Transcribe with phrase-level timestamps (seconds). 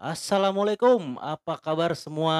[0.00, 2.32] Assalamualaikum, apa kabar semua?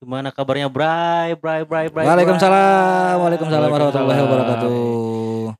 [0.00, 5.52] Gimana kabarnya Bray, Bray, Bray, Bray, Waalaikumsalam, waalaikumsalam warahmatullahi wabarakatuh.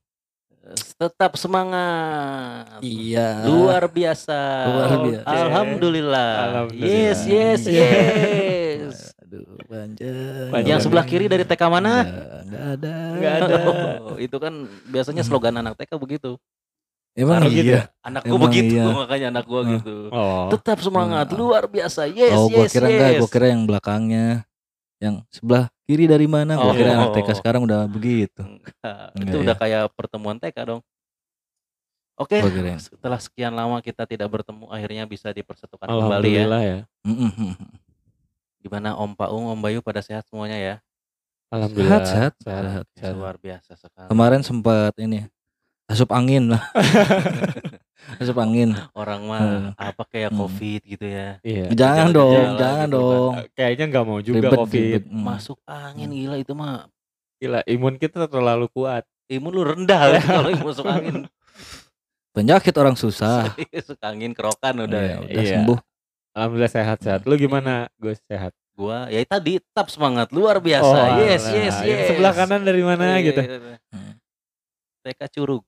[0.96, 2.80] Tetap semangat.
[2.80, 3.44] Iya.
[3.44, 4.40] Luar biasa.
[4.64, 5.28] Luar biasa.
[5.28, 6.32] Alhamdulillah.
[6.48, 6.88] Alhamdulillah.
[6.96, 7.84] Yes, yes, Iya.
[8.88, 9.12] yes.
[9.20, 10.48] Aduh, panjang.
[10.48, 10.64] Panjang.
[10.64, 12.08] Yang sebelah kiri dari TK mana?
[12.08, 12.94] Enggak, enggak ada.
[13.20, 13.56] Nggak ada.
[14.00, 16.40] Oh, itu kan biasanya slogan anak TK begitu.
[17.16, 17.82] Emang Taruh gitu iya.
[18.04, 18.84] Anakku Emang begitu, iya.
[18.92, 19.96] makanya anak gua gitu.
[20.12, 20.52] Oh.
[20.52, 21.38] Tetap semangat, Hmm.
[21.40, 22.04] luar biasa.
[22.06, 23.20] Yes, oh, gua yes, kira enggak, yes.
[23.24, 24.26] gua kira yang belakangnya.
[25.00, 26.60] Yang sebelah kiri dari mana?
[26.60, 27.36] Gua kira anak TK Oh.
[27.40, 28.44] sekarang udah begitu.
[28.44, 29.42] Enggak, Enggak itu ya?
[29.48, 30.82] udah kayak pertemuan TK dong.
[32.16, 32.80] Oke, kirain.
[32.80, 36.44] setelah sekian lama kita tidak bertemu, akhirnya bisa dipersatukan kembali ya.
[36.44, 36.78] Alhamdulillah ya.
[38.60, 40.74] Gimana Om Paung, Om Bayu pada sehat semuanya ya?
[41.52, 42.02] Alhamdulillah.
[42.02, 42.62] Sehat, sehat, Sehat.
[42.64, 42.86] sehat.
[42.96, 43.14] Sehat.
[43.14, 44.08] Luar biasa sekali.
[44.08, 45.28] Kemarin sempat ini
[45.86, 46.62] asup angin lah.
[48.20, 48.74] asup angin.
[48.92, 49.66] Orang mah Hmm.
[49.74, 50.38] apa kayak Hmm.
[50.40, 51.38] COVID gitu ya.
[51.40, 51.64] Iya.
[51.70, 52.88] Jangan Gejala-gejala dong, gitu jangan kan.
[52.90, 53.32] dong.
[53.52, 54.82] Kayaknya nggak mau juga Ribet, covid.
[54.82, 55.04] ribet.
[55.06, 55.22] Hmm.
[55.22, 56.86] Masuk angin gila itu mah
[57.36, 59.04] Gila, imun kita terlalu kuat.
[59.26, 61.26] imun lu rendah kalau masuk angin.
[62.36, 63.52] Penyakit orang susah.
[63.56, 65.00] Masuk angin kerokan udah.
[65.02, 65.54] Iya, udah Iya.
[65.56, 65.78] sembuh.
[66.32, 67.20] Alhamdulillah sehat-sehat.
[67.24, 68.20] Lu gimana, Gus?
[68.22, 68.52] Sehat.
[68.72, 70.84] Gua ya tadi tetap semangat luar biasa.
[70.84, 72.06] Oh, yes, yes, yes.
[72.06, 73.40] sebelah kanan dari mana Iya, gitu?
[73.42, 73.76] iya, iya.
[73.88, 74.12] Hmm.
[75.02, 75.64] TK Curug.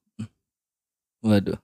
[1.21, 1.59] Waduh.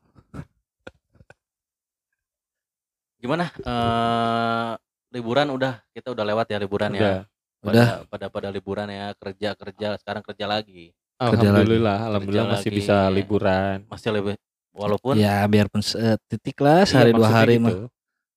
[3.16, 3.48] Gimana?
[3.56, 4.72] eh
[5.14, 7.00] liburan udah kita udah lewat ya liburan ya.
[7.00, 7.18] Udah.
[7.64, 7.88] Pada, Udah.
[8.12, 12.76] pada pada liburan ya kerja kerja sekarang kerja lagi Kerja Alhamdulillah, alhamdulillah Kerja masih lagi.
[12.76, 13.76] bisa liburan.
[13.88, 14.34] masih lebih
[14.68, 15.80] walaupun Ya biarpun
[16.28, 17.64] titik lah Iya, sehari dua maksudnya hari gitu.
[17.64, 17.74] mah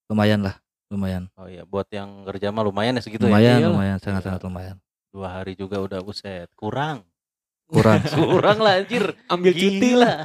[0.07, 0.55] lumayan lah,
[0.88, 1.23] lumayan.
[1.35, 3.73] oh ya buat yang kerja mah lumayan ya segitu lumayan, ya Iyalah.
[3.75, 4.27] lumayan, sangat Iya.
[4.31, 4.75] sangat lumayan.
[5.11, 7.03] dua hari juga udah buset kurang
[7.67, 7.99] Kurang.
[8.31, 10.23] kurang lah anjir Ambil cuti lah.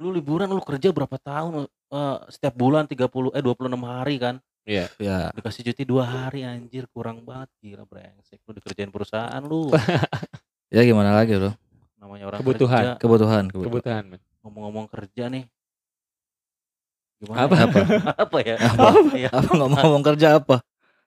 [0.00, 4.86] Lu liburan lu kerja berapa tahun Eh, setiap bulan 30 eh 26 hari kan Iya.
[5.02, 9.74] ya, dikasih cuti dua hari anjir kurang banget gila brengsek lu dikerjain perusahaan lu
[10.70, 11.50] ya gimana lagi bro?
[11.98, 12.84] namanya orang Kebutuhan.
[12.94, 14.04] kerja Kebutuhan, kebutuhan.
[14.46, 15.50] Ngomong-ngomong kerja nih
[17.18, 17.54] gimana Apa?
[17.58, 17.66] ya?
[17.66, 17.80] Apa?
[18.30, 18.88] apa ya Apa?
[19.18, 20.56] Ya, Apa ngomong-ngomong kerja apa?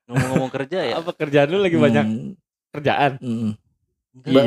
[0.04, 2.36] ngomong-ngomong kerja ya Apa kerjaan lu lagi banyak Hmm,
[2.76, 3.12] kerjaan?
[3.24, 3.56] hmm.
[4.14, 4.46] Bagi-bagi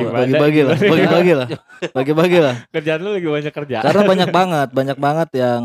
[0.63, 0.91] lah, Gimana?
[0.95, 1.47] bagi-bagi lah,
[1.97, 2.55] bagi-bagi lah.
[2.71, 3.83] Kerjaan lu lagi banyak kerjaan.
[3.83, 5.61] Karena banyak banget, banyak banget yang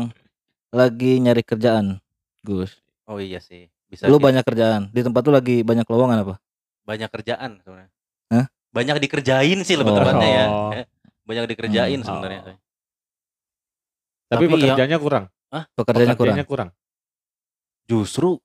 [0.69, 2.03] lagi nyari kerjaan,
[2.41, 2.75] Gus.
[3.05, 4.23] oh iya sih bisa Lu sih.
[4.23, 4.89] banyak kerjaan.
[4.89, 6.35] Di tempat lu lagi banyak lowongan apa?
[6.83, 7.91] banyak kerjaan sebenarnya
[8.27, 8.45] Hah?
[8.69, 9.97] banyak dikerjain sih lebih Oh.
[9.97, 10.71] tepatnya ya Oh.
[11.23, 12.03] banyak dikerjain Hmm.
[12.03, 12.43] sebenarnya Oh.
[12.43, 12.59] Tapi,
[14.27, 15.25] Tapi yang- pekerjaannya kurang.
[15.29, 16.35] Pekerjaannya kurang.
[16.35, 16.69] Pekerjaannya kurang.
[17.83, 18.35] justru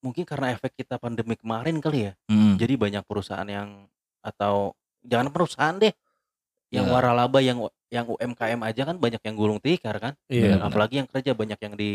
[0.00, 2.54] mungkin karena efek kita pandemi kemarin kali ya Hmm.
[2.54, 3.90] jadi banyak perusahaan yang
[4.20, 5.92] atau jangan perusahaan deh
[6.72, 6.92] yang Ya.
[6.92, 10.66] waralaba yang yang UMKM aja kan banyak yang gulung tikar kan Iya, benar.
[10.66, 11.92] apalagi yang kerja banyak yang di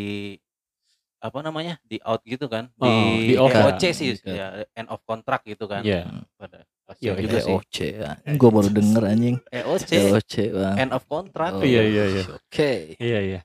[1.19, 3.51] apa namanya di out gitu kan Oh, di, di off.
[3.51, 6.07] EOC sih Di- ya end of contract gitu kan Iya.
[6.39, 6.63] pada
[6.97, 7.45] Iya, juga iya.
[7.45, 7.77] sih EOC.
[8.33, 9.37] Gue baru denger anjing.
[9.53, 10.75] EOC EOC, Bang.
[10.79, 12.23] end of contract Oh, Iya, iya, iya.
[12.33, 12.97] Oke.
[12.97, 13.39] Iya, iya.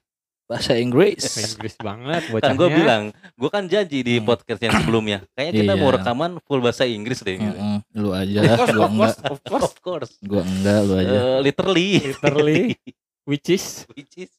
[0.45, 1.25] Bahasa Inggris.
[1.35, 2.57] Inggris banget kan bocahnya.
[2.57, 3.03] gue bilang
[3.35, 4.27] gue kan janji di Hmm.
[4.27, 5.95] podcast yang sebelumnya kayaknya kita mau Iya.
[5.99, 7.57] rekaman full bahasa Inggris deh gitu.
[7.57, 7.79] Mm-mm.
[7.95, 8.99] Lu aja, Of course, gua of enggak.
[8.99, 9.65] course, of course.
[9.65, 11.11] of course Gua enggak, lu aja.
[11.11, 12.63] Eh, literally Literally.
[13.31, 14.33] Which is which is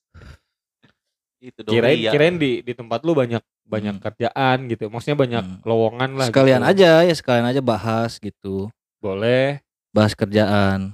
[1.41, 2.09] itu dong kirain iya.
[2.09, 4.03] kirain di di tempat lu banyak banyak Hmm.
[4.03, 4.89] kerjaan gitu.
[4.89, 5.57] Maksudnya banyak Hmm.
[5.61, 6.27] lowongan lah.
[6.29, 6.71] Sekalian gitu.
[6.71, 8.69] aja ya, sekalian aja bahas gitu.
[8.97, 9.61] Boleh.
[9.89, 10.93] Bahas kerjaan.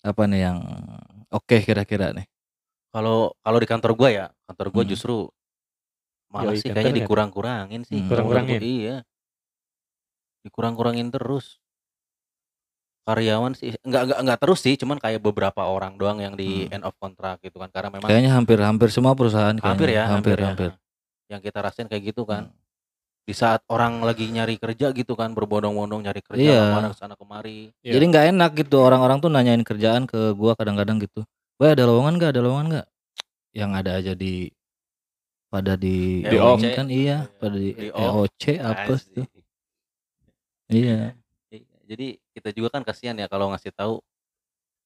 [0.00, 0.58] Apa nih yang
[1.28, 2.26] oke kira-kira nih?
[2.92, 4.92] Kalau kalau di kantor gua ya kantor gua Hmm.
[4.92, 5.16] justru
[6.28, 6.98] malah Yoi, sih kayaknya nggak?
[7.04, 8.08] dikurang-kurangin sih Hmm.
[8.08, 8.56] Kurang-kurangin?
[8.56, 8.96] gua, iya
[10.42, 11.58] dikurang-kurangin terus
[13.02, 16.74] karyawan sih nggak nggak nggak terus sih cuman kayak beberapa orang doang yang di Hmm.
[16.78, 19.66] end of contract gitu kan karena memang Kayaknya hampir-hampir semua perusahaan kayaknya.
[19.68, 20.46] hampir ya hampir, ya.
[20.48, 20.70] hampir.
[21.26, 22.60] yang kita rasain kayak gitu kan Hmm.
[23.22, 26.60] di saat orang lagi nyari kerja gitu kan berbondong-bondong nyari kerja Iya.
[26.60, 27.92] ke mana ke sana kemari Iya.
[27.96, 31.24] Jadi nggak enak gitu orang-orang tuh nanyain kerjaan ke gua kadang-kadang gitu.
[31.62, 32.30] Wah ada lowongan nggak?
[32.34, 32.86] Ada lowongan nggak?
[33.54, 34.50] Yang ada aja di
[35.46, 36.34] pada di Di
[36.74, 37.86] kan iya, pada di, Di.
[37.94, 39.14] EOC apa Asik.
[39.14, 39.26] tuh?
[40.66, 41.14] Iya.
[41.54, 44.02] Iya, jadi kita juga kan kasihan ya kalau ngasih tahu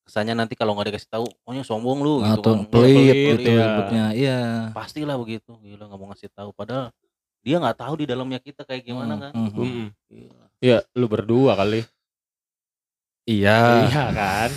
[0.04, 3.50] kesannya nanti kalau nggak dikasih tahu pokoknya sombong lu gitu Atau kan pelit pelit, gitu
[3.56, 3.64] iya.
[3.64, 4.04] ribetnya.
[4.12, 4.38] Iya.
[4.76, 6.92] pastilah begitu gila nggak mau ngasih tahu padahal
[7.40, 9.60] dia nggak tahu di dalamnya kita kayak gimana Hmm, kan hmm, Gitu.
[9.64, 9.86] Mm-mm.
[10.12, 10.44] Gila.
[10.60, 11.88] Ya, lu berdua kali.
[13.24, 13.86] Iya.
[13.88, 14.50] Iya kan?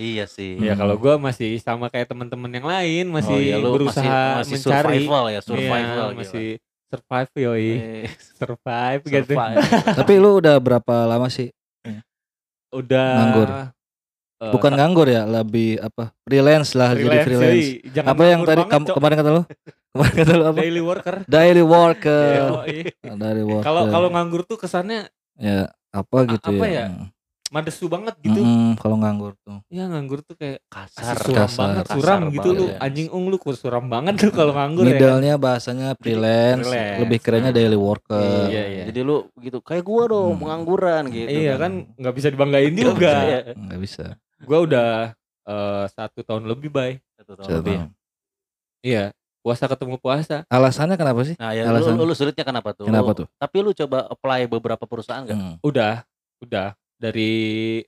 [0.00, 0.80] Iya sih Ya Hmm.
[0.80, 4.56] kalau gua masih sama kayak teman-teman yang lain masih oh, iya, lu berusaha masih, masih
[4.56, 6.16] mencari survival ya Iya, survival gila.
[6.16, 6.46] masih
[6.90, 7.68] survive yoi.
[7.70, 8.04] Eh,
[8.40, 9.24] Survive gitu.
[9.28, 9.56] survive.
[10.00, 11.52] Tapi lu udah berapa lama sih?
[12.70, 13.48] Udah Nganggur.
[13.50, 13.66] eh,
[14.40, 16.16] Bukan nganggur ya, lebih apa?
[16.24, 17.68] Freelance lah jadi freelance, freelance.
[17.76, 17.92] yoi.
[17.92, 19.42] Jangan Apa yang tadi banget, kam- kemarin kata lu?
[19.92, 20.58] Kemarin kata lu apa?
[20.58, 21.16] daily worker.
[21.28, 22.38] Daily worker.
[23.12, 23.66] Daily worker.
[23.68, 26.86] Kalau kalau nganggur tuh kesannya ya apa gitu apa ya?
[26.88, 26.88] ya?
[27.50, 28.38] Madesu banget gitu.
[28.38, 29.58] Mm-mm, kalau nganggur tuh.
[29.66, 31.58] Ya nganggur tuh kayak kasar suram kasar.
[31.60, 32.64] banget, Kasar suram gitu banget lu.
[32.64, 32.76] ya.
[32.80, 34.86] Anjing ung lu kur suram banget lu kalau nganggur ya.
[34.86, 34.94] kan?
[34.96, 36.98] Middle-nya bahasanya freelance, freelance.
[37.00, 38.46] lebih kerennya daily worker.
[38.46, 38.82] Iya, iya.
[38.86, 40.40] jadi lu gitu kayak gua dong Hmm.
[40.40, 43.10] pengangguran gitu Iya kan nggak bisa dibanggain Nggak juga.
[43.10, 43.40] bisa, ya.
[43.52, 44.04] Nggak bisa.
[44.40, 44.90] Gua udah
[45.42, 47.02] eh, satu tahun lebih bay.
[47.16, 47.76] Satu tahun Satu lebih.
[47.76, 47.90] tahun.
[48.80, 49.04] Iya.
[49.40, 50.44] Puasa ketemu puasa.
[50.46, 51.32] Alasannya kenapa sih?
[51.34, 52.84] Nah, ya Alasan- lu, lu sulitnya kenapa tuh?
[52.84, 53.26] Kenapa Lu- tuh?
[53.34, 55.34] Tapi lu coba apply beberapa perusahaan enggak?
[55.34, 55.56] Hmm.
[55.60, 56.04] Udah,
[56.38, 57.80] udah dari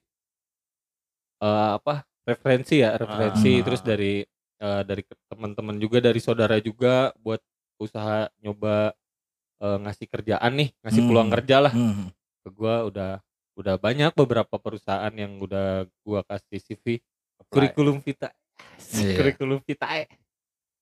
[1.39, 2.03] eh, apa?
[2.23, 3.63] Referensi ya, referensi Ah.
[3.63, 4.23] terus dari
[4.57, 7.43] eh, dari teman-teman juga dari saudara juga buat
[7.77, 8.95] usaha nyoba
[9.59, 11.09] eh, ngasih kerjaan nih, ngasih Hmm.
[11.09, 11.73] peluang kerja lah.
[11.73, 12.11] Hmm.
[12.41, 13.11] Ke gua udah
[13.53, 16.99] udah banyak beberapa perusahaan yang udah gua kasih CV
[17.37, 17.51] Apply.
[17.69, 18.31] kurikulum vita.
[18.91, 19.19] Iya.
[19.19, 20.07] Kurikulum vitae.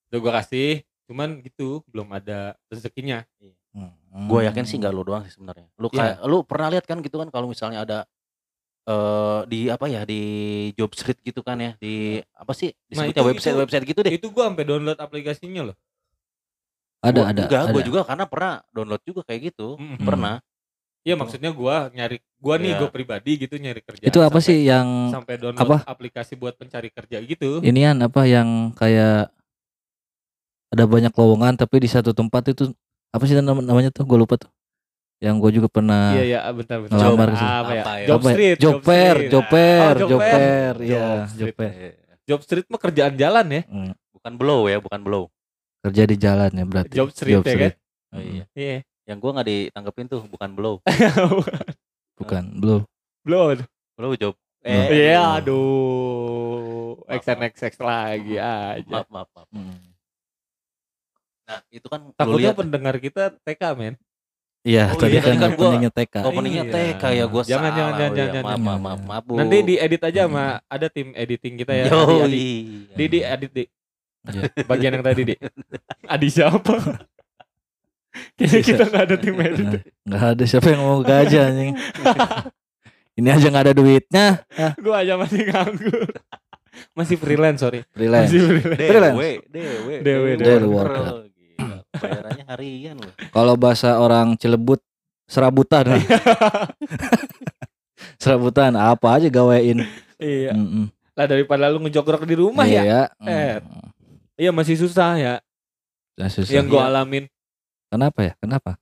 [0.09, 3.25] Udah gua kasih, cuman gitu belum ada rezekinya.
[3.73, 4.27] Hmm.
[4.27, 5.71] Gue yakin sih nggak lu doang sih sebenarnya.
[5.77, 5.95] Lu Iya.
[5.95, 7.99] kayak lu pernah lihat kan gitu kan kalau misalnya ada
[8.81, 10.21] eh di apa ya di
[10.73, 14.01] job street gitu kan ya di apa sih Nah, disebutnya itu- website itu- website gitu
[14.01, 14.13] deh.
[14.15, 15.77] Itu gua sampai download aplikasinya loh.
[17.01, 17.43] Ada Gua ada.
[17.45, 19.77] Juga, gue juga karena pernah download juga kayak gitu.
[19.77, 20.01] Mm-mm.
[20.01, 20.45] Pernah.
[21.01, 22.79] Iya maksudnya gua nyari gua nih Iya.
[22.79, 24.05] gua pribadi gitu nyari kerja.
[24.05, 25.77] Itu apa sampai- sih yang Sampai download apa?
[25.87, 27.61] aplikasi buat pencari kerja gitu.
[27.63, 29.33] inian apa yang kayak
[30.69, 32.71] ada banyak lowongan tapi di satu tempat itu
[33.11, 34.47] apa sih nam- namanya tuh gue lupa tuh
[35.21, 36.97] yang gue juga pernah Iya iya bentar bentar.
[36.97, 37.45] Job, apa ya?
[37.61, 38.07] Apa ya?
[38.09, 38.35] Job apa ya?
[38.35, 38.57] Street.
[38.57, 39.31] job fair Street.
[39.31, 41.37] job fair Oh, job fair Job iya Street.
[41.37, 41.73] job fair
[42.25, 43.63] Job Street mah kerjaan jalan ya.
[43.69, 43.93] Hmm.
[44.17, 45.25] Bukan blow ya, bukan blow.
[45.81, 47.73] kerja di jalan ya berarti Job Street ya kan?
[48.13, 48.45] Oh, iya.
[48.53, 48.79] Iya.
[49.09, 50.75] Yang gue nggak ditanggepin tuh bukan blow.
[52.21, 52.83] bukan belum
[53.21, 53.61] Belum.
[53.97, 54.35] Blow job.
[54.61, 54.89] Oh.
[54.89, 56.97] Iya aduh.
[57.05, 57.17] aduh.
[57.21, 58.85] XNXX lagi aja.
[58.89, 59.49] Maaf, maaf, maaf.
[59.53, 59.77] Hmm.
[61.49, 63.95] Nah, itu kan Takutnya pendengar kita TK men.
[64.63, 66.73] Iya Oh, tadi iya, kan kan openingnya TK openingnya Iya.
[66.95, 67.71] TK ya gue Jangan, salah.
[67.73, 68.19] jangan, Oh, jangan, iya.
[68.21, 68.61] jangan, Maaf, jangan.
[68.61, 69.33] maaf, maaf, maaf, Bu.
[69.35, 70.61] Nanti diedit aja sama Hmm.
[70.69, 71.85] ada tim editing kita ya.
[71.87, 71.97] Yoi.
[71.97, 72.45] Adi, Adi.
[72.91, 73.65] Di di edit di.
[74.23, 74.43] Iya.
[74.65, 75.35] Bagian yang tadi di.
[76.13, 76.75] Adi siapa?
[78.37, 79.67] Kayaknya kita nggak ada tim edit.
[79.67, 81.73] Nah, nggak ada siapa yang mau gaji anjing
[83.19, 84.27] ini aja nggak ada duitnya
[84.77, 86.09] Gue aja masih nganggur.
[86.91, 87.87] Masih freelance sorry.
[87.93, 88.83] freelance Masih freelance.
[88.83, 89.17] Freelance.
[90.03, 91.05] DW, Daily worker.
[91.07, 91.30] Gila,
[92.01, 93.13] Bayarannya harian loh.
[93.31, 94.81] kalau bahasa orang Cilebut
[95.25, 95.87] serabutan
[98.17, 99.85] serabutan apa aja gawein
[100.17, 100.53] Iya.
[100.53, 100.93] Mm-mm.
[101.13, 102.83] Lah daripada lu ngejogrok di rumah ya.
[102.83, 103.89] iya Eh, Mm.
[104.37, 105.35] Iya masih susah ya.
[106.15, 106.49] Nah, susah.
[106.51, 106.89] Yang gue Iya.
[106.89, 107.25] alamin.
[107.87, 108.79] kenapa ya kenapa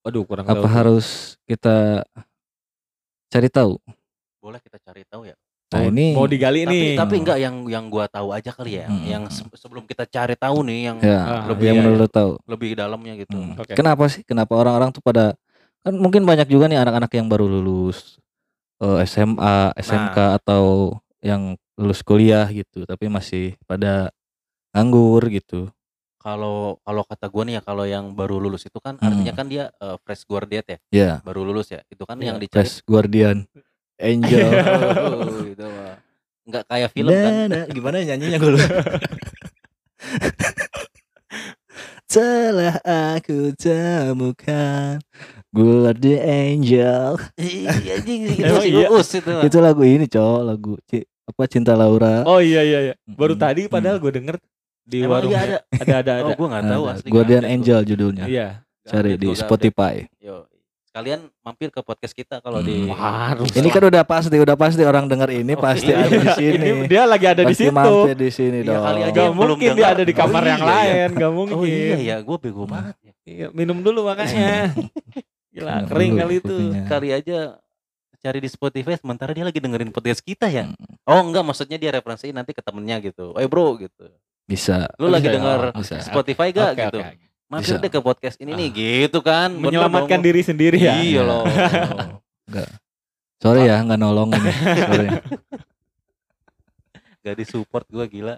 [0.00, 0.68] Waduh kurang apa tahu.
[0.70, 1.06] harus
[1.42, 2.04] kita
[3.26, 3.80] cari tahu
[4.38, 5.34] Boleh kita cari tahu ya.
[5.66, 6.88] Nah Mau- ini mau digali Tapi nih.
[6.94, 8.86] tapi enggak yang yang gua tahu aja kali ya.
[8.86, 9.02] Hmm.
[9.02, 12.32] Yang se- sebelum kita cari tahu nih yang ya lebih yang ya, menurut lu tahu
[12.46, 13.34] lebih dalamnya gitu.
[13.34, 13.56] Hmm.
[13.56, 13.72] Oke.
[13.72, 15.34] kenapa sih kenapa orang-orang tuh pada
[15.80, 18.16] kan mungkin banyak juga nih anak-anak yang baru lulus
[18.78, 20.30] eh, SMA SMK Nah.
[20.36, 20.64] atau
[21.18, 21.42] yang
[21.74, 24.14] lulus kuliah gitu tapi masih pada
[24.70, 25.70] nganggur gitu
[26.16, 29.06] Kalau kalau kata gua nih ya kalau yang baru lulus itu kan Hmm.
[29.06, 31.84] artinya kan dia eh, fresh graduate ya, ya baru lulus ya.
[31.84, 33.44] Itu kan Iya, yang dicari Fresh Guardian
[33.96, 35.96] Angel Oh, itu mah.
[36.44, 37.32] Enggak kayak film kan.
[37.32, 38.68] Nah, nah, gimana nyanyinya gue lupa.
[42.04, 45.00] Telah aku temukan
[45.50, 48.12] Guardian Angel Iya itu
[48.62, 48.86] iya?
[48.92, 49.30] Itu.
[49.32, 49.42] mah.
[49.42, 52.94] Itu lagu ini cowok Lagu Ci- apa Cinta Laura Oh iya iya iya.
[53.08, 54.36] Baru tadi padahal gue denger
[54.84, 55.58] di Emang warung iya ada.
[55.74, 56.28] ada ada ada.
[56.28, 56.92] Oh, gua enggak tahu Ada.
[56.92, 57.08] asli.
[57.08, 58.48] Guardian nggak update Angel judulnya Iya.
[58.84, 59.94] Cari Nggak di nggak Spotify.
[60.20, 60.36] Yo.
[60.94, 62.94] Sekalian mampir ke podcast kita kalau di Hmm.
[62.94, 63.50] Harus.
[63.50, 66.06] Ini kan udah pasti Udah pasti orang denger ini Oh, Pasti iya.
[66.06, 67.74] ada di sini Ini dia lagi ada di Pasti situ.
[67.74, 69.90] mampir di sini Iya, dong kali aja Gak mungkin dia dengar.
[69.90, 70.78] ada di kamar Oh, yang iya, iya.
[70.86, 71.54] lain, gak mungkin.
[71.58, 73.12] Oh iya ya, gue bego banget ya.
[73.26, 74.70] Iya, minum dulu makanya.
[75.54, 76.56] Gila, Minum kering dulu kali itu.
[76.86, 77.38] Kali aja
[78.16, 80.70] cari di Spotify sementara dia lagi dengerin podcast kita ya.
[80.70, 80.78] Hmm.
[81.04, 83.34] Oh enggak, maksudnya dia referensiin nanti ke temennya gitu.
[83.34, 84.14] Eh bro gitu.
[84.44, 85.34] Bisa Lu lagi Bisa ya?
[85.34, 85.94] denger Bisa.
[86.00, 86.98] Spotify gak Oke, gitu.
[87.02, 87.23] oke.
[87.44, 87.80] Mampir Bisa.
[87.80, 89.52] deh ke podcast ini nih gitu kan.
[89.52, 90.96] Menyelamatkan diri sendiri ya.
[90.96, 91.44] Iya loh.
[93.42, 95.08] Sorry ya nggak nolong ini Sorry.
[97.24, 98.34] Gak disupport gue gila.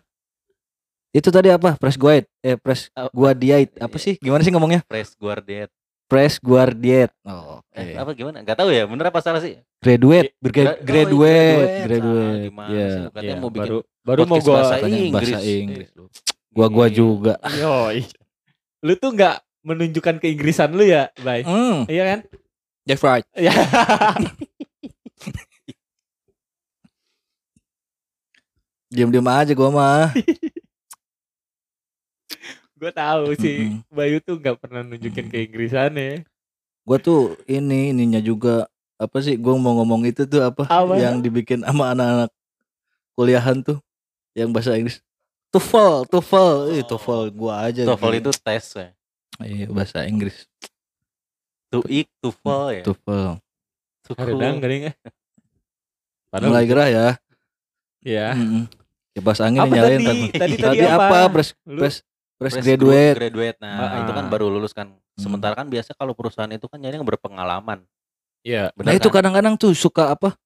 [1.10, 1.74] Itu tadi apa?
[1.74, 3.74] Press guide, eh press guardiate.
[3.78, 4.14] Apa sih?
[4.14, 4.86] Gimana sih ngomongnya?
[4.86, 5.66] Fresh Guardian.
[6.06, 7.10] Press guardiate.
[7.26, 7.74] Oh, oke.
[7.74, 8.46] Eh, apa gimana?
[8.46, 9.58] Gak tahu ya, bener apa salah sih?
[9.82, 12.38] Graduate, Gra- Gra- oh, graduate, graduate.
[12.46, 12.86] Gimana Iya.
[12.86, 13.02] sih?
[13.10, 15.10] Katanya Iya, mau bikin baru baru mau podcast gua bahasa Inggris.
[15.10, 15.88] bahasa Inggris.
[15.90, 16.06] Eh,
[16.54, 16.94] Gua gua iya.
[16.94, 17.34] juga.
[17.42, 17.98] Yoi.
[18.84, 21.42] Lu tuh nggak menunjukkan keinggrisan lu ya, Bay?
[21.42, 22.20] Hmm, Iya kan?
[22.86, 23.26] Jeff Wright.
[23.36, 23.52] Iya.
[28.86, 30.06] Diam-diam aja gua mah.
[32.76, 33.88] Gue tahu sih Mm-mm.
[33.88, 36.28] Bayu tuh nggak pernah nunjukin keinggrisannya.
[36.84, 38.68] Gua tuh ini ininya juga
[39.00, 40.94] apa sih gua mau ngomong itu tuh apa, Apa?
[41.00, 42.30] yang dibikin sama anak-anak
[43.16, 43.80] kuliahan tuh
[44.36, 45.00] yang bahasa Inggris
[45.56, 46.84] TOEFL TOEFL Oh.
[46.86, 48.20] TOEFL gua aja TOEFL gitu.
[48.22, 48.88] itu tes ya.
[49.42, 50.44] iya bahasa Inggris
[51.68, 52.82] TOEIC, TOEFL ya.
[52.84, 53.30] TOEFL
[54.06, 54.92] Kadang kadang ya.
[56.28, 57.06] Padahal mulai gerah ya
[58.00, 58.28] ya.
[58.32, 58.70] Mm-mm.
[59.10, 60.06] kipas angin Apa nyalain tadi?
[60.28, 61.98] kan Tadi tadi tadi apa Lu- fresh fresh
[62.36, 63.56] Fresh graduate graduate.
[63.58, 64.30] Nah, itu kan Ah.
[64.30, 64.92] baru lulus kan.
[65.16, 67.80] Sementara kan biasa kalau perusahaan itu kan nyari yang berpengalaman.
[68.44, 68.68] Iya.
[68.68, 69.14] nah Benar itu kan?
[69.18, 70.36] kadang-kadang tuh suka apa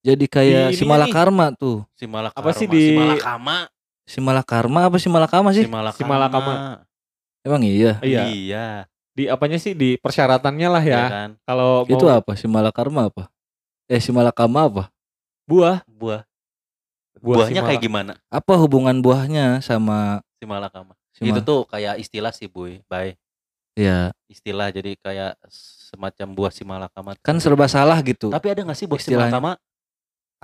[0.00, 3.68] jadi kayak Di si Malakarma tuh Si Malakarma, Apa sih si di- Malakama,
[4.04, 5.96] si Malakarma apa si Malakama si sih Malakama.
[5.96, 6.52] Si Malakama.
[7.40, 8.22] emang iya Iya.
[8.26, 8.66] Iya.
[9.10, 11.04] Di apanya sih di persyaratannya lah Iya ya.
[11.08, 11.30] kan?
[11.40, 13.30] Kalau itu mau apa si Malakarma apa
[13.84, 14.84] eh si Malakama apa
[15.44, 16.24] buah, Buah.
[17.14, 18.12] buah Buahnya si kayak gimana?
[18.26, 20.96] apa hubungan buahnya sama Si Malakama.
[21.10, 22.80] si itu tuh kayak istilah sih, Boy.
[22.84, 23.16] Bye.
[23.72, 27.12] ya Istilah jadi kayak semacam buah si Malakama.
[27.18, 29.30] kan serba salah gitu Tapi ada gak sih buah si Istilahnya.
[29.30, 29.52] Malakama?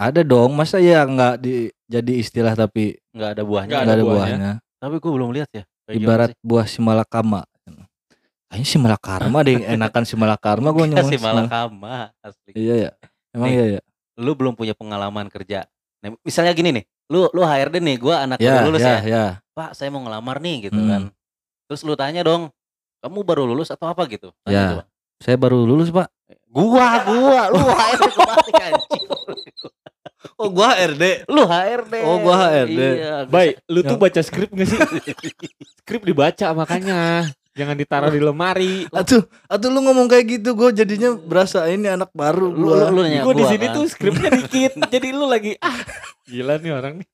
[0.01, 3.69] Ada dong masa ya nggak di jadi istilah tapi Nggak ada buahnya.
[3.69, 4.37] Nggak nggak ada buahnya.
[4.39, 5.65] buahnya Tapi gue belum lihat ya.
[5.85, 7.45] Kayak ibarat buah si Malakama
[8.51, 12.51] kayaknya si Malakarma deh enakan si Malakarma gue nyebut si Malakama asli.
[12.57, 12.91] iya ya
[13.31, 13.55] emang Nih.
[13.55, 13.81] iya ya
[14.19, 15.65] Lu belum punya pengalaman kerja.
[16.03, 19.01] Nah, misalnya gini nih, lu lu HRD nih, gua anak ya baru lulus ya ya.
[19.03, 20.89] ya Pak, saya mau ngelamar nih gitu Hmm.
[20.89, 21.03] kan.
[21.65, 22.53] Terus lu tanya dong,
[23.01, 24.29] kamu baru lulus atau apa gitu?
[24.43, 24.65] Tanya Ya.
[24.75, 24.85] coba.
[25.21, 26.09] saya baru lulus pak
[26.47, 29.05] Gua, gua, lu HRD kembali anjing.
[30.37, 31.95] Oh gua RD Lu HRD.
[32.03, 32.81] Oh, gua HRD.
[32.81, 33.17] Iya.
[33.25, 34.81] Baik, lu tuh Yang- baca skrip gak sih?
[35.81, 37.29] skrip dibaca makanya.
[37.51, 38.87] Jangan ditaruh di lemari.
[38.89, 42.89] Atuh, atuh lu ngomong kayak gitu, gue jadinya berasa ini anak baru Lu, lu, gua.
[42.89, 43.75] lu nanya Gue di gua sini kan.
[43.75, 44.73] tuh skripnya dikit.
[44.87, 45.77] Jadi lu lagi ah
[46.25, 47.09] gila nih orang nih.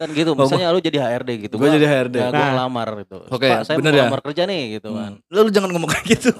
[0.00, 1.54] Kan gitu, misalnya lu jadi HRD gitu.
[1.54, 2.16] Gue jadi HRD.
[2.16, 2.48] Ya, gua Nah.
[2.50, 3.16] ngelamar gitu.
[3.28, 4.02] Oke, Pak, saya bener mau ya?
[4.02, 5.12] ngelamar kerja nih gitu kan.
[5.14, 5.28] Hmm.
[5.28, 6.30] Lu, lu jangan ngomong kayak gitu.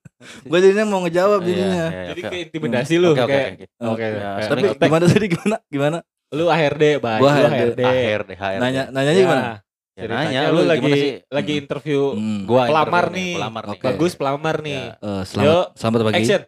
[0.50, 1.84] gue jadinya mau ngejawab Iya, jadinya.
[1.86, 2.26] iya, Jadi oke.
[2.26, 3.66] kayak intimidasi lu Oke, oke, kayak oke.
[3.86, 5.56] Oke, Ya, kayak Tapi gimana tadi gimana?
[5.68, 5.98] Gimana?
[6.30, 7.20] lu HRD, baik.
[7.20, 7.52] Gua lu HRD.
[7.52, 7.80] HRD.
[7.82, 8.58] HRD, HRD.
[8.58, 9.42] Nanya nanyanya Ya, gimana?
[9.90, 11.12] Ya, nanya lu lu lagi sih?
[11.28, 11.60] lagi Hmm.
[11.60, 12.40] interview Hmm.
[12.46, 13.32] Gua pelamar nih.
[13.36, 13.74] pelamar nih.
[13.74, 13.84] Oke.
[13.84, 14.80] bagus pelamar nih.
[14.88, 14.94] Ya.
[14.96, 16.16] Eh, selamat Yuk, selamat pagi.
[16.16, 16.42] Action.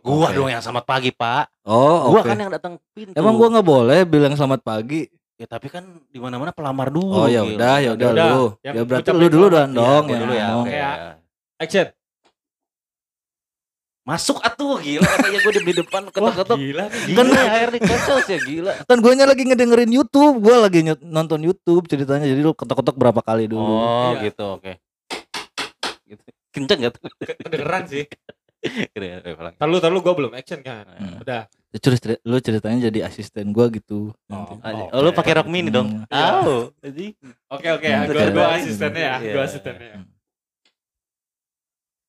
[0.00, 1.44] Gua dong yang selamat pagi, Pak.
[1.62, 2.28] Oh, Gua oke.
[2.28, 3.12] kan yang datang pintu.
[3.12, 5.06] Emang gua nggak boleh bilang selamat pagi.
[5.44, 7.20] Ya tapi kan di mana-mana pelamar dulu.
[7.20, 7.52] Oh ya gila.
[7.52, 8.28] udah, ya udah udah.
[8.32, 8.44] lu.
[8.64, 10.48] Yang Ya berarti lu dulu dan Iya, dong gua yang dulu ya.
[10.56, 10.72] Oke.
[10.72, 10.90] Ya.
[11.60, 11.86] Action.
[14.08, 16.56] Masuk atuh gila katanya gue di depan ketok-ketok.
[16.56, 17.12] gila nih.
[17.12, 17.44] Kan gila.
[17.44, 18.72] HRD Kecels ya gila.
[18.88, 22.24] Kan guanya lagi ngedengerin YouTube, gua lagi nonton YouTube ceritanya.
[22.24, 23.60] Jadi lu ketok-ketok berapa kali dulu.
[23.68, 24.32] Oh Iya.
[24.32, 24.72] gitu, oke.
[26.08, 26.22] Gitu.
[26.56, 27.04] Kenceng gak tuh?
[27.20, 28.08] Kedengeran sih.
[28.96, 29.52] Keren, eh, ulang.
[29.60, 30.88] Tahu tahu gua belum action kan.
[30.88, 31.20] Hmm.
[31.20, 31.44] Udah.
[31.74, 34.14] Terus ceri- lu ceritanya jadi asisten gua gitu.
[34.24, 34.54] nanti.
[34.62, 34.88] Anjing.
[34.88, 35.90] Oh, Oh, lu pakai rok mini dong.
[35.90, 36.06] Hmm.
[36.06, 36.22] Iya.
[36.30, 36.54] Tahu.
[36.80, 37.12] Anjing.
[37.48, 38.30] Oke oke, Hmm, gua oke.
[38.30, 39.32] gua asistennya ya, Iya.
[39.34, 39.88] gua asistennya.
[39.88, 39.98] ya.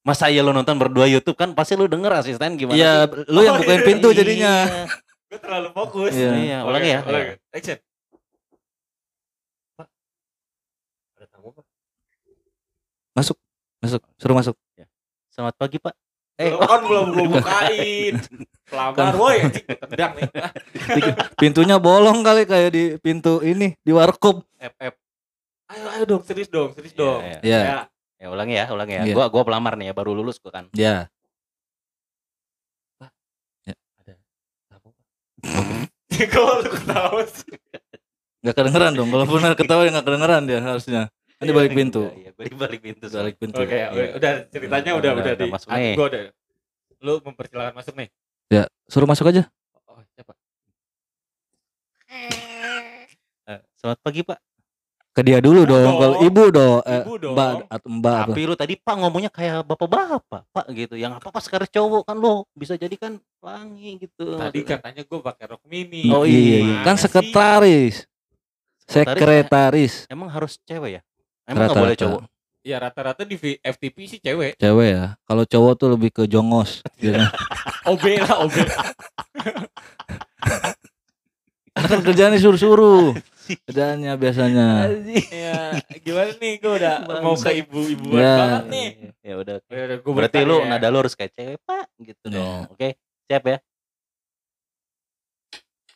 [0.05, 2.93] Masa ya lu nonton berdua YouTube kan pasti lu denger asisten gimana Iya,
[3.25, 4.17] lu yang Oh, bukain iya, pintu Iya.
[4.21, 4.53] jadinya.
[5.25, 6.13] Gua terlalu fokus.
[6.13, 6.31] Iya.
[6.37, 6.99] Iya, ulangi ya.
[7.01, 7.31] Ulangi.
[7.49, 7.77] Action.
[9.73, 9.87] Pak.
[11.15, 11.65] Ada tamu Pak.
[13.17, 13.37] Masuk,
[14.15, 14.55] suruh masuk.
[15.27, 15.91] Selamat pagi, Pak.
[16.35, 18.13] Eh, Eh, kan belum gua bukain.
[18.69, 20.27] Pelamar, woi, anjing gua tendang nih.
[21.39, 24.43] Pintunya bolong kali kayak di pintu ini di warkop.
[24.59, 24.93] FF.
[25.65, 27.23] Ayo ayo dong, serius dong, serius dong.
[27.23, 27.59] Iya, Iya.
[27.63, 27.79] Ya.
[28.15, 29.03] Ya ulangi ya, ulangi ya.
[29.07, 29.13] Iya.
[29.15, 30.65] Gua gua pelamar nih ya, baru lulus gua kan.
[30.75, 31.07] Ya.
[36.31, 37.55] Kok lu ketawa sih?
[38.41, 39.09] Nggak kedengeran dong.
[39.11, 41.01] Kalau pernah ketawa ya nggak kedengeran dia harusnya.
[41.35, 42.01] Kan di balik pintu.
[42.07, 43.05] Iya, iya, gua di balik pintu.
[43.11, 43.59] Di balik pintu.
[43.59, 44.15] Oke, Iya.
[44.15, 45.93] udah ceritanya udah Udah, udah udah di masuk nih.
[45.99, 46.21] Gua udah.
[47.03, 48.07] Lu mempersilahkan masuk nih.
[48.47, 49.43] Ya, suruh masuk aja.
[49.85, 50.33] Oh, siapa?
[53.45, 54.39] Eh, Selamat pagi, Pak.
[55.15, 55.95] Ke dia dulu dong.
[55.95, 57.35] Kalau ibu dong, eh, Ibu dong.
[57.39, 58.31] mbak atau mbak apa.
[58.35, 60.99] Tapi lu tadi Pak ngomongnya kayak bapak-bapak, Pak gitu.
[60.99, 64.35] Yang apa-apa sekarang cowok kan lo bisa jadi kan pelangi gitu.
[64.35, 64.75] Tadi maksudnya.
[64.75, 66.11] katanya gua pakai rok mini.
[66.11, 66.57] Oh, iya, iya.
[66.67, 66.75] iya.
[66.83, 66.99] Kan.
[66.99, 68.03] Sekretaris,
[68.91, 70.03] Sekretaris.
[70.11, 71.01] Emang harus cewek ya?
[71.45, 72.03] Emang nggak boleh Rata-rata.
[72.03, 72.21] cowok?
[72.61, 74.57] Ya rata-rata di V- FTP sih cewek.
[74.57, 75.05] Cewek ya.
[75.21, 76.81] Kalau cowok tuh lebih ke jongos.
[76.97, 77.13] Gitu.
[77.85, 78.55] OB lah, OB.
[81.75, 83.13] kan kerjaannya suruh-suruh.
[83.67, 84.89] Kerjaannya biasanya.
[85.29, 88.33] ya, gimana nih gua udah mau ke ibu-ibuan Ya.
[88.35, 88.87] banget nih.
[89.21, 89.55] Ya udah.
[89.63, 90.67] Ya udah, Berarti lu ya.
[90.67, 92.33] nada lu harus kayak cewek, Pak, gitu Ya.
[92.33, 92.61] dong.
[92.71, 92.97] Oke.
[93.25, 93.57] Siap ya?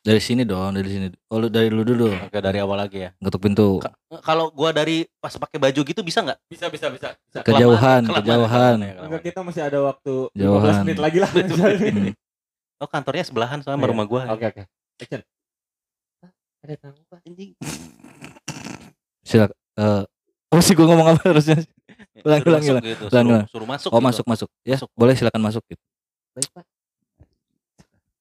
[0.09, 1.05] Dari sini dong, dari sini.
[1.29, 2.09] Oh, lu dari lu dulu.
[2.09, 3.09] Oke, dari awal lagi ya.
[3.15, 3.77] Ngetuk pintu.
[3.77, 6.39] Ka- Kalau gua dari pas pakai baju gitu bisa nggak?
[6.47, 7.07] Bisa, bisa, bisa.
[7.13, 7.39] bisa.
[7.39, 8.75] Kejauhan, Kelamaan, kejauhan.
[8.79, 8.91] ya.
[8.99, 10.81] Enggak kita masih ada waktu 15 Jauhan.
[10.81, 11.29] menit lagi lah.
[11.29, 12.09] Hmm.
[12.79, 13.91] Oh, kantornya sebelahan sama Iya.
[13.91, 14.21] rumah gua.
[14.31, 14.63] Oke, oke.
[14.97, 15.19] Action.
[16.17, 16.31] Hah?
[16.63, 17.51] Ada tamu Pak anjing.
[19.21, 19.57] Silakan.
[19.75, 20.03] Eh,
[20.49, 21.59] Apa sih gue ngomong apa harusnya?
[22.25, 22.85] Ulang, Suruh ulang, masuk ulang.
[22.87, 23.45] gitu, Ulang, suruh, ulang.
[23.45, 24.07] suruh masuk Oh gitu.
[24.07, 24.49] masuk masuk.
[24.63, 24.89] Ya Masuk.
[24.91, 25.83] boleh silakan masuk gitu.
[26.33, 26.65] Baik pak.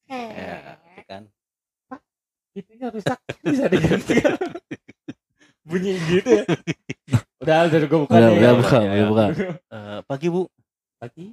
[0.09, 0.78] Ya, kan.
[2.59, 3.19] Itunya rusak.
[3.47, 4.19] Bisa diganti.
[5.63, 6.45] Bunyi gitu ya.
[7.39, 9.25] Udah, udah gue buka Udah udah ya, buka, ya, udah buka.
[9.71, 10.43] Eh, pagi Bu,
[10.99, 11.27] Pagi.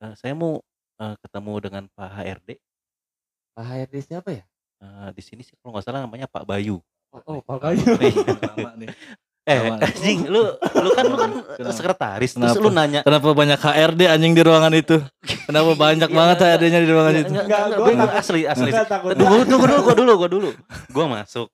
[0.00, 0.64] Eh, saya mau
[0.96, 2.48] eh, ketemu dengan Pak HRD.
[3.52, 4.44] Pak HRD siapa ya?
[4.80, 6.80] Eh, di sini sih kalau nggak salah namanya Pak Bayu.
[7.12, 7.84] Oh, oh Pak Bayu.
[8.56, 8.88] Lama nih.
[9.42, 9.74] Eh, Sama.
[9.82, 11.74] anjing, lu lu kan lu kan Kenapa?
[11.74, 12.62] sekretaris, terus Kenapa?
[12.62, 15.02] lu nanya Kenapa banyak HRD anjing di ruangan itu?
[15.42, 17.32] Kenapa banyak Iya, banget HRD-nya di ruangan itu?
[17.34, 18.70] enggak, Enggak, enggak, asli asli.
[19.18, 20.48] Tunggu, tunggu dulu, gua dulu, gua dulu.
[20.88, 21.50] Gua masuk.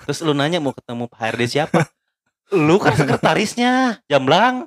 [0.00, 1.84] Terus lu nanya mau ketemu Pak HRD siapa?
[2.50, 4.64] Lu kan sekretarisnya, Jamblang.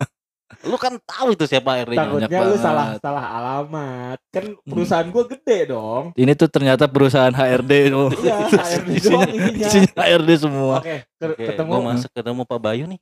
[0.66, 2.26] Lu kan tahu itu siapa HRD-nya.
[2.26, 4.18] Takutnya lu salah salah alamat.
[4.28, 6.10] Kan perusahaan gua gede dong.
[6.14, 8.10] Ini tuh ternyata perusahaan HRD oh.
[8.12, 9.64] Iya, HRD doang isinya.
[9.64, 10.78] Isinya HRD semua.
[10.80, 11.70] Oke, ke- Oke, ketemu.
[11.70, 13.00] gua masuk ketemu Pak Bayu nih.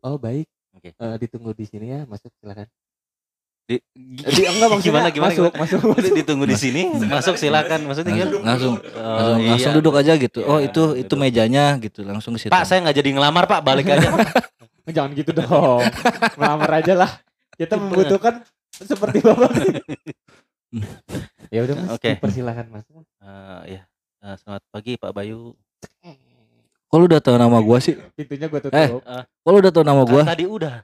[0.00, 0.46] Oh, baik.
[0.74, 0.90] Oke.
[0.90, 2.66] Eh, ditunggu di sini ya, masuk silakan.
[3.64, 5.62] Di, di, enggak maksudnya gimana gimana masuk, gimana?
[5.64, 6.12] masuk, masuk.
[6.12, 7.80] ditunggu di sini, masuk silakan.
[7.88, 8.44] Maksudnya Langsung, gimana?
[8.44, 9.50] langsung, Oh, langsung, iya.
[9.56, 10.40] langsung duduk aja gitu.
[10.42, 11.16] Oh Iya, itu itu duduk.
[11.16, 12.04] mejanya gitu.
[12.04, 12.52] Langsung ke situ.
[12.52, 14.04] Pak, saya nggak jadi ngelamar Pak, balik aja.
[14.84, 15.80] Jangan gitu dong.
[16.40, 17.10] Melamar aja lah.
[17.56, 19.52] Kita membutuhkan seperti Bapak.
[21.54, 22.18] ya udah Mas, Oke.
[22.18, 22.84] persilakan Mas.
[22.90, 23.82] Eh, ya,
[24.24, 25.52] Eh, selamat pagi Pak Bayu.
[26.88, 27.92] Kok lu udah tahu nama gua sih?
[28.16, 28.72] Pintunya gua tutup.
[28.72, 28.88] Eh,
[29.44, 30.24] Kok lu udah tahu nama gua?
[30.24, 30.80] Kan tadi udah.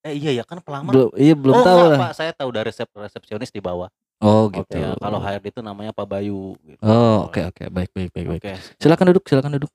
[0.00, 0.96] Eh iya ya kan pelamar.
[0.96, 2.00] Belum, iya belum oh, tahu enggak, lah.
[2.08, 3.92] Pak, saya tahu dari resep resepsionis di bawah.
[4.24, 4.80] Oh gitu.
[4.80, 6.80] Ya, kalau HRD itu namanya Pak Bayu gitu.
[6.80, 8.40] Oh oke oke baik baik baik baik.
[8.40, 8.52] Oke.
[8.80, 9.72] Silakan duduk silakan duduk.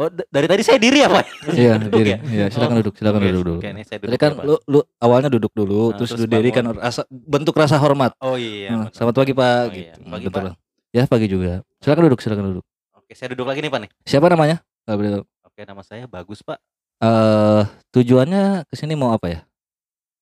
[0.00, 1.24] Oh, dari tadi saya diri ya, Pak?
[1.52, 2.10] Iya Duduk diri.
[2.10, 2.18] ya?
[2.24, 3.52] Iya silakan Oh, duduk silakan duduk dulu.
[3.60, 4.44] Oke, ini saya Tadi duduk kan ya, Pak.
[4.48, 8.16] lu lu awalnya duduk dulu Nah, terus terus lu diri kan rasa bentuk rasa hormat.
[8.18, 8.72] Oh iya.
[8.72, 9.92] Nah, selamat pagi Pak Oh, iya.
[9.92, 10.08] gitu.
[10.08, 10.40] Pagi, Betul.
[10.42, 10.54] Pak.
[10.90, 11.52] Ya pagi juga.
[11.78, 12.64] Silakan duduk silakan duduk.
[12.96, 13.90] Oke, saya duduk lagi nih, Pak nih.
[14.02, 14.56] Siapa namanya?
[14.82, 15.24] Nggak boleh tahu.
[15.44, 16.56] Oke, nama saya Bagus, Pak.
[16.98, 19.40] Eh tujuannya ke sini mau apa ya?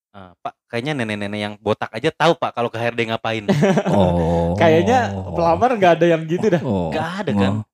[0.09, 3.47] Eh, Pak, kayaknya nenek-nenek yang botak aja tahu, Pak, kalau ke HRD ngapain.
[3.95, 4.57] Oh.
[4.57, 6.59] Kayaknya pelamar nggak ada yang gitu dah.
[6.61, 6.91] Oh.
[6.91, 7.53] Gak ada kan?
[7.55, 7.65] Oh.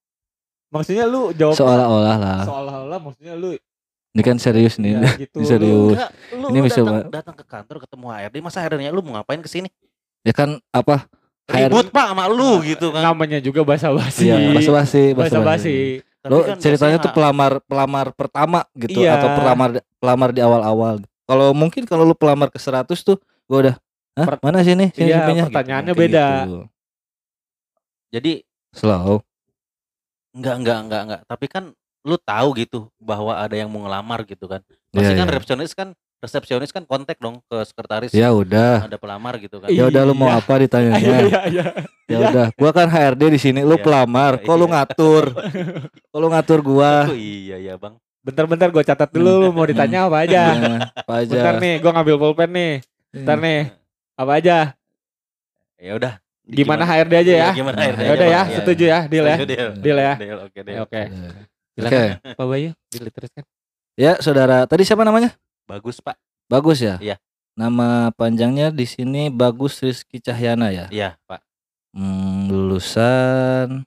[0.74, 2.42] Maksudnya lu jawab Seolah-olah lah.
[2.42, 3.54] seolah-olah maksudnya lu
[4.10, 4.94] Ini kan serius nih.
[4.94, 5.38] ya gitu.
[5.38, 5.94] Ini serius.
[5.94, 9.12] Enggak, lu, Ini lu bisa, datang, datang ke kantor ketemu HRD, masa HRD-nya lu mau
[9.14, 9.70] ngapain ke sini?
[10.22, 11.06] Ya kan apa?
[11.46, 13.02] HRD Ribut, Pak, sama lu gitu kan.
[13.04, 14.26] Namanya juga basa-basi.
[14.26, 15.76] Iya, basa-basi, Basa-basi.
[16.18, 19.20] Tapi Lo kan ceritanya tuh pelamar pelamar pertama gitu Iya.
[19.20, 20.94] atau pelamar pelamar di awal-awal.
[21.24, 23.76] Kalau mungkin kalau lu pelamar ke 100 tuh gua udah
[24.14, 24.88] Hah, Per- mana sini?
[24.88, 26.26] Sini Iya, CV-nya?" pertanyaannya Kayak beda.
[26.40, 26.58] gitu.
[28.10, 28.32] Jadi
[28.72, 29.20] Slow.
[30.34, 31.64] Enggak enggak enggak enggak, tapi kan
[32.04, 34.60] lu tahu gitu bahwa ada yang mau ngelamar gitu kan.
[34.92, 35.32] Pasti Iya, kan iya.
[35.32, 35.88] resepsionis kan
[36.20, 38.12] resepsionis kan kontak dong ke sekretaris.
[38.12, 38.84] Ya udah.
[38.84, 39.68] Ada pelamar gitu kan.
[39.68, 40.40] Ya udah lu mau Iya.
[40.40, 41.16] apa Iya, ditanyanya?
[41.20, 41.64] iya, iya.
[42.04, 43.84] Ya udah, gua kan HRD di sini, lu Iya.
[43.84, 44.36] pelamar.
[44.40, 44.72] Kok lu Iya.
[44.76, 45.24] ngatur?
[46.12, 46.92] Kok lu ngatur gua?
[47.08, 47.96] Oh, iya ya, Bang.
[48.24, 50.42] Bentar-bentar gue catat dulu lu mau ditanya apa aja.
[50.96, 51.28] Apa aja?
[51.28, 52.72] Bentar nih, gue ngambil pulpen nih.
[53.12, 53.60] Bentar nih,
[54.16, 54.56] apa aja?
[55.76, 56.23] Ya udah.
[56.44, 57.38] Gimana HRD aja ya?
[57.40, 58.48] Iya, gimana Ya HRD Ya aja, udah ya, Bang.
[58.52, 59.36] setuju ya, deal ya.
[59.40, 59.68] Deal.
[59.80, 60.12] Deal ya.
[60.14, 60.78] Deal, oke, deal.
[60.84, 61.02] Oke.
[61.02, 61.02] Oke.
[61.74, 62.08] Silakan.
[62.36, 63.44] Pak Bayu, diteruskan.
[63.96, 64.68] Ya, saudara.
[64.68, 65.32] Tadi siapa namanya?
[65.64, 66.14] Bagus, Pak.
[66.46, 67.00] Bagus ya?
[67.00, 67.16] Iya.
[67.54, 70.86] Nama panjangnya di sini Bagus Rizky Cahyana ya.
[70.90, 71.40] Iya, Pak.
[71.94, 73.86] Hmm, lulusan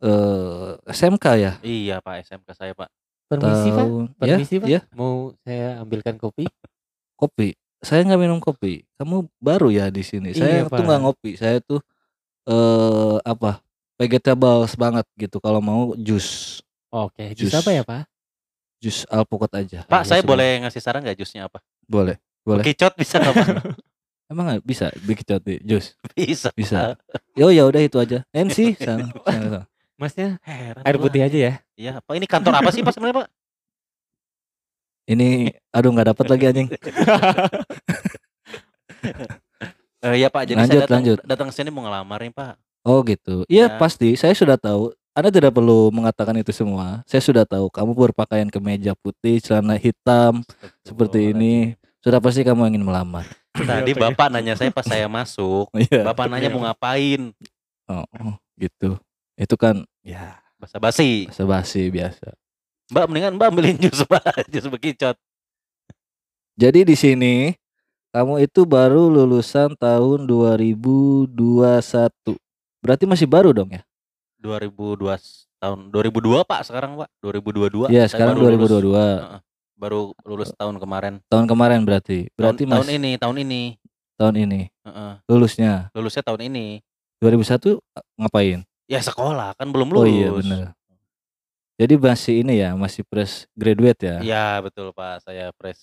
[0.00, 1.52] eh SMK ya?
[1.60, 2.88] Iya, Pak, SMK saya, Pak.
[3.28, 4.68] Permisi Pak, Tahun permisi ya, Pak.
[4.70, 6.48] ya, Mau saya ambilkan kopi?
[7.14, 7.52] kopi.
[7.80, 8.84] Saya nggak minum kopi.
[8.94, 10.30] Kamu baru ya di sini.
[10.30, 11.30] Saya Iya, tuh nggak ngopi.
[11.34, 11.80] Saya tuh
[12.44, 13.64] eh apa?
[13.96, 15.36] Vegetables banget gitu.
[15.38, 17.54] Kalau mau jus, Oke, jus Jus.
[17.54, 18.04] apa ya Pak?
[18.80, 19.84] jus alpukat aja.
[19.84, 20.30] Pak, Ya saya sudah.
[20.32, 21.60] boleh ngasih saran nggak jusnya apa?
[21.84, 22.16] Boleh.
[22.40, 22.64] Boleh.
[22.64, 23.46] Kicot bisa nggak, Pak?
[24.32, 25.92] Emang nggak bisa bikin coti jus?
[26.16, 26.48] Bisa.
[26.56, 26.96] Bisa.
[27.36, 28.24] Yo ya udah itu aja.
[28.32, 29.60] NC sana, sana, sana.
[30.00, 31.52] Masnya Heran air putih aja ya?
[31.76, 32.16] Iya, Pak.
[32.16, 33.28] Ini kantor apa sih, Pak sebenarnya, Pak?
[35.04, 35.28] Ini
[35.70, 36.68] aduh nggak dapat lagi anjing.
[40.00, 40.48] Eh, ya, Pak.
[40.48, 41.18] Jadi Lanjut, saya datang lanjut.
[41.28, 42.56] datang ke sini mau ngelamar nih, Pak.
[42.80, 43.44] Oh gitu.
[43.52, 43.76] Iya Ya.
[43.76, 44.16] pasti.
[44.16, 44.96] Saya sudah tahu.
[45.12, 47.04] Anda tidak perlu mengatakan itu semua.
[47.04, 47.68] Saya sudah tahu.
[47.68, 50.40] Kamu berpakaian kemeja putih, celana hitam
[50.80, 51.76] seperti ini.
[52.00, 53.28] Sudah pasti kamu ingin melamar.
[53.52, 55.68] Tadi Iya, Bapak nanya saya pas saya masuk.
[55.76, 56.00] Iya.
[56.08, 57.36] Bapak nanya mau ngapain?
[57.84, 58.96] Oh, oh, gitu.
[59.36, 61.28] Itu kan ya Basa-basi.
[61.28, 62.32] basa basi biasa.
[62.90, 64.50] Mbak mendingan Mbak ambilin jus, Pak.
[64.50, 65.16] Jus bekicot.
[66.54, 67.54] Jadi di sini
[68.10, 71.30] kamu itu baru lulusan tahun 2021.
[72.82, 73.82] Berarti masih baru dong ya?
[74.42, 74.98] 2002
[75.60, 78.70] tahun 2002 Pak sekarang Pak 2022 Iya, sekarang baru lulus.
[78.82, 78.96] 2022.
[78.98, 79.40] Heeh.
[79.80, 82.28] baru lulus tahun kemarin Tahun kemarin berarti.
[82.34, 83.62] Berarti tahun, Mas tahun ini tahun ini
[84.16, 85.12] tahun ini Heeh.
[85.24, 85.88] lulusnya.
[85.92, 86.84] lulusnya tahun ini
[87.18, 87.80] 2001
[88.16, 88.60] ngapain?
[88.84, 90.64] ya sekolah kan belum Oh lulus iya benar.
[91.80, 94.16] Jadi masih ini ya, masih fresh graduate ya.
[94.20, 95.80] Iya betul Pak, saya fresh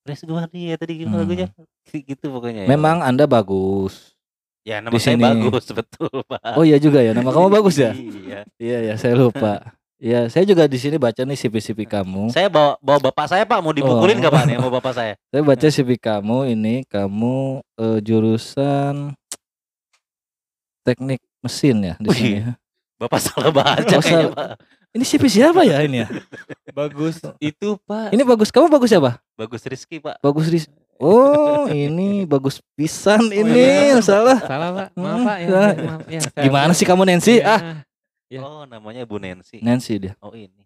[0.00, 1.22] fresh nih ya tadi gimana Hmm.
[1.28, 1.46] lagunya?
[2.08, 2.68] Gitu pokoknya ya.
[2.68, 4.16] Memang Anda bagus.
[4.64, 5.24] ya nama di saya sini.
[5.24, 6.56] bagus betul Pak.
[6.56, 7.92] Oh iya juga ya, nama kamu bagus ya?
[7.92, 8.40] Iya.
[8.56, 9.76] Iya ya, saya lupa.
[9.98, 12.30] Iya, saya juga di sini baca nih CV-CV kamu.
[12.30, 14.20] Saya bawa bawa bapak saya Pak mau dipukulin Oh.
[14.22, 15.12] nggak Pak nih sama bapak saya?
[15.34, 17.36] Saya baca CV kamu ini kamu
[17.76, 19.12] eh, jurusan
[20.84, 22.38] teknik mesin ya di sini.
[22.38, 22.56] ya.
[22.96, 24.30] Bapak salah baca Oh, kayaknya.
[24.32, 24.48] Pak.
[24.88, 26.08] Ini CV siapa ya ini ya?
[26.72, 28.08] Bagus itu Pak.
[28.10, 28.48] Ini bagus.
[28.48, 29.20] Kamu bagus siapa?
[29.36, 30.16] Bagus Rizky Pak.
[30.18, 30.64] Bagus Riz.
[30.98, 33.54] Oh, ini bagus pisan Oh, ini.
[33.54, 34.00] iya.
[34.00, 34.40] Salah.
[34.40, 34.88] Salah Pak.
[34.94, 35.46] Maaf Hmm, Pak ya.
[35.46, 35.72] salah.
[35.78, 37.38] Maaf, ya, saya- Gimana sih kamu Nancy?
[37.38, 37.46] Iya.
[37.46, 37.60] Ah,
[38.28, 38.40] Iya.
[38.42, 39.60] Oh namanya Bu Nancy.
[39.60, 40.12] Nancy dia.
[40.18, 40.64] Oh ini.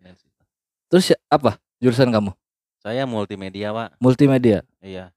[0.00, 0.26] Nancy.
[0.88, 2.32] Terus ya- apa jurusan kamu?
[2.80, 3.98] Saya multimedia Pak.
[3.98, 4.62] Multimedia.
[4.80, 5.10] Iya.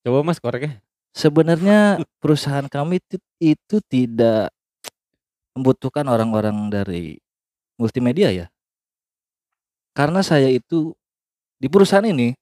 [0.00, 0.78] Coba Mas koreknya.
[1.10, 4.54] Sebenarnya perusahaan kami itu, itu tidak
[5.52, 7.18] membutuhkan orang-orang dari
[7.78, 8.46] multimedia ya.
[9.94, 10.92] Karena saya itu
[11.58, 12.34] di perusahaan ini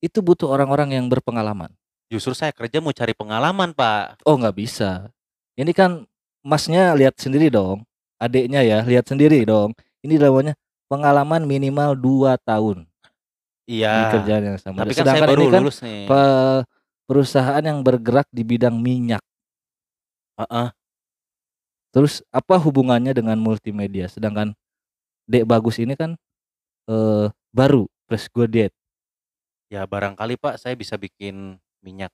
[0.00, 1.70] itu butuh orang-orang yang berpengalaman.
[2.10, 4.24] Justru saya kerja mau cari pengalaman Pak.
[4.26, 5.08] Oh nggak bisa.
[5.54, 6.04] Ini kan
[6.42, 7.84] masnya lihat sendiri dong.
[8.18, 9.72] Adiknya ya lihat sendiri dong.
[10.02, 10.56] Ini namanya
[10.90, 12.84] pengalaman minimal 2 tahun
[13.64, 14.10] di Iya.
[14.10, 14.82] kerjaan yang sama.
[14.82, 16.04] Tapi kan saya Sedangkan baru ini kan lulus nih.
[16.10, 16.62] pe-
[17.06, 19.22] perusahaan yang bergerak di bidang minyak.
[20.36, 20.68] Heeh.
[21.90, 24.06] Terus apa hubungannya dengan multimedia?
[24.10, 24.54] Sedangkan
[25.30, 26.18] Dek Bagus ini kan
[26.84, 28.74] eh baru fresh graduate.
[29.70, 32.10] Ya barangkali Pak saya bisa bikin minyak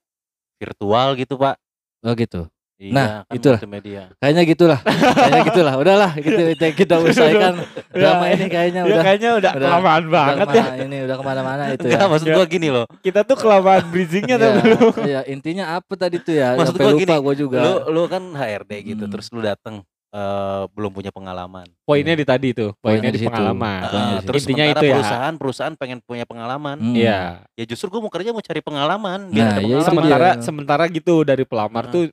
[0.57, 1.57] virtual gitu Pak.
[2.05, 2.45] Oh gitu.
[2.77, 3.57] Iya, Nah, kan itulah.
[3.57, 4.03] multimedia.
[4.21, 4.81] Kayaknya gitulah.
[4.85, 5.75] kayaknya gitulah.
[5.81, 7.57] Udahlah, gitu kita, kita usaikan
[7.97, 10.53] drama ini kayaknya Ya udah kayaknya udah, udah- kelamaan udah banget ya.
[10.61, 12.11] kemana- Ini udah ke mana-mana itu Enggak, ya.
[12.13, 12.35] maksud Ya.
[12.37, 12.85] gua gini loh.
[13.01, 14.93] Kita tuh kelamaan bridgingnya tuh Iya, belum.
[15.09, 16.53] iya, intinya apa tadi tuh ya?
[16.53, 17.59] Maksud Sampai gua lupa gini, gua juga.
[17.65, 19.13] Lu lu kan HRD gitu Hmm.
[19.17, 19.81] terus lu datang
[20.17, 21.69] eh, belum punya pengalaman.
[21.85, 22.73] Poinnya di tadi tuh.
[22.81, 23.29] Poinnya Poinnya di di situ.
[23.29, 23.81] pengalaman.
[23.83, 24.27] Poinnya di situ.
[24.27, 24.95] terus Intinya itu ya.
[24.97, 26.77] perusahaan perusahaan pengen punya pengalaman.
[26.81, 26.97] Hmm.
[26.97, 27.21] Iya.
[27.53, 29.85] Ya justru gua mau kerja mau cari pengalaman Nah, biar ada ya itu pengalaman.
[29.85, 30.43] Sementara dia.
[30.43, 31.93] sementara gitu dari pelamar Heeh.
[31.93, 32.05] tuh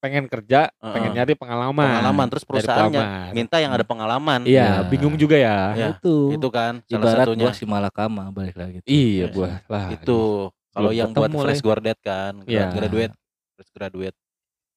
[0.00, 0.92] pengen kerja, Heeh.
[0.96, 1.84] pengen nyari pengalaman.
[1.86, 4.40] pengalaman terus perusahaannya minta yang ada pengalaman.
[4.48, 4.88] Iya, Ya.
[4.88, 5.76] bingung juga ya.
[5.76, 6.32] Ya, itu.
[6.34, 7.44] Itu kan salah Ibarat satunya.
[7.44, 8.80] buah si malakama balik lagi.
[8.88, 9.34] Iya, Yes.
[9.36, 9.86] buah lah.
[9.92, 10.20] Itu
[10.72, 12.72] kalau yang buat fresh graduate kan, Iya.
[12.72, 13.12] graduate,
[13.54, 14.16] fresh graduate.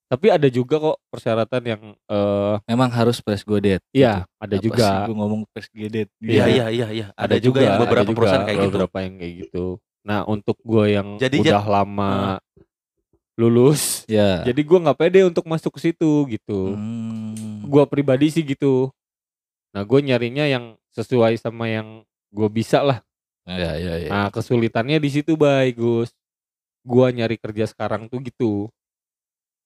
[0.08, 3.82] Tapi ada juga kok persyaratan yang eh Memang harus fresh graduate.
[3.90, 4.88] iya, ada Apa sih juga.
[5.10, 6.12] gua ngomong fresh graduate.
[6.22, 7.08] Iya iya iya iya.
[7.18, 8.68] Ada, juga, yang ada beberapa juga perusahaan kayak gitu.
[8.70, 9.66] beberapa yang kayak gitu.
[10.04, 12.38] Nah, untuk gue yang Jadi, udah lama
[13.34, 14.46] lulus, Ya.
[14.46, 16.78] jadi gue nggak pede untuk masuk ke situ gitu.
[16.78, 17.66] Hmm.
[17.66, 18.94] Gue pribadi sih gitu.
[19.74, 23.02] Nah, gue nyarinya yang sesuai sama yang gue bisa lah.
[23.50, 24.10] Ya, ya, ya.
[24.14, 26.14] Nah, kesulitannya di situ, Bay, Gus.
[26.84, 28.68] Gua nyari kerja sekarang tuh gitu.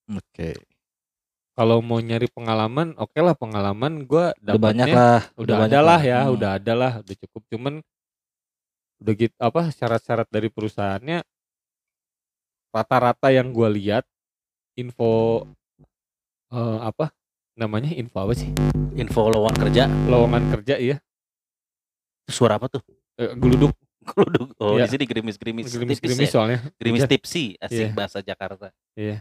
[0.09, 0.55] Oke.
[1.51, 5.21] Kalau mau nyari pengalaman, oke lah pengalaman gua Udah banyak lah.
[5.35, 6.33] udah banyak ada lah ya, Hmm.
[6.33, 7.41] udah ada lah, udah cukup.
[7.49, 7.73] Cuman
[8.97, 11.21] udah gitu apa syarat-syarat dari perusahaannya
[12.69, 14.05] rata-rata yang gua lihat
[14.73, 15.45] info
[16.49, 17.09] eh, apa
[17.53, 18.49] namanya info apa sih
[18.93, 19.83] Info lowongan kerja.
[20.07, 20.97] lowongan kerja ya
[22.27, 22.81] Suara apa tuh?
[23.15, 24.55] eh, geluduk Geluduk.
[24.57, 24.87] Oh, Iya.
[24.87, 25.67] di sini gerimis-gerimis.
[25.67, 26.33] gerimis tipis gerimis ya?
[26.33, 27.11] soalnya Gerimis Hujan.
[27.11, 27.89] tipsi, asik Iya.
[27.91, 28.67] bahasa Jakarta.
[28.95, 29.19] Iya.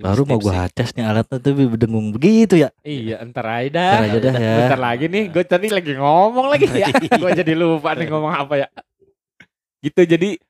[0.00, 2.72] Baru mau gua acas nih alatnya tapi berdengung begitu ya.
[2.80, 4.54] iya entar aja dah Ntar aja dah ya.
[4.58, 6.88] Bentar lagi nih, gue tadi lagi ngomong lagi ya.
[7.20, 8.68] gue jadi lupa nih ngomong apa ya.
[9.80, 10.40] Gitu jadi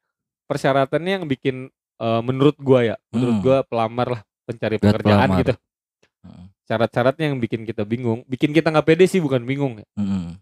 [0.44, 3.44] persyaratannya yang bikin eh, menurut gua ya, menurut Hmm.
[3.44, 5.38] gua pelamar lah pencari Buat pekerjaan pelamar.
[5.38, 5.52] gitu.
[6.20, 6.44] Hmm.
[6.64, 9.78] Syarat-syaratnya yang bikin kita bingung, bikin kita nggak pede sih bukan bingung.
[9.78, 9.86] ya.
[9.94, 10.38] Mm.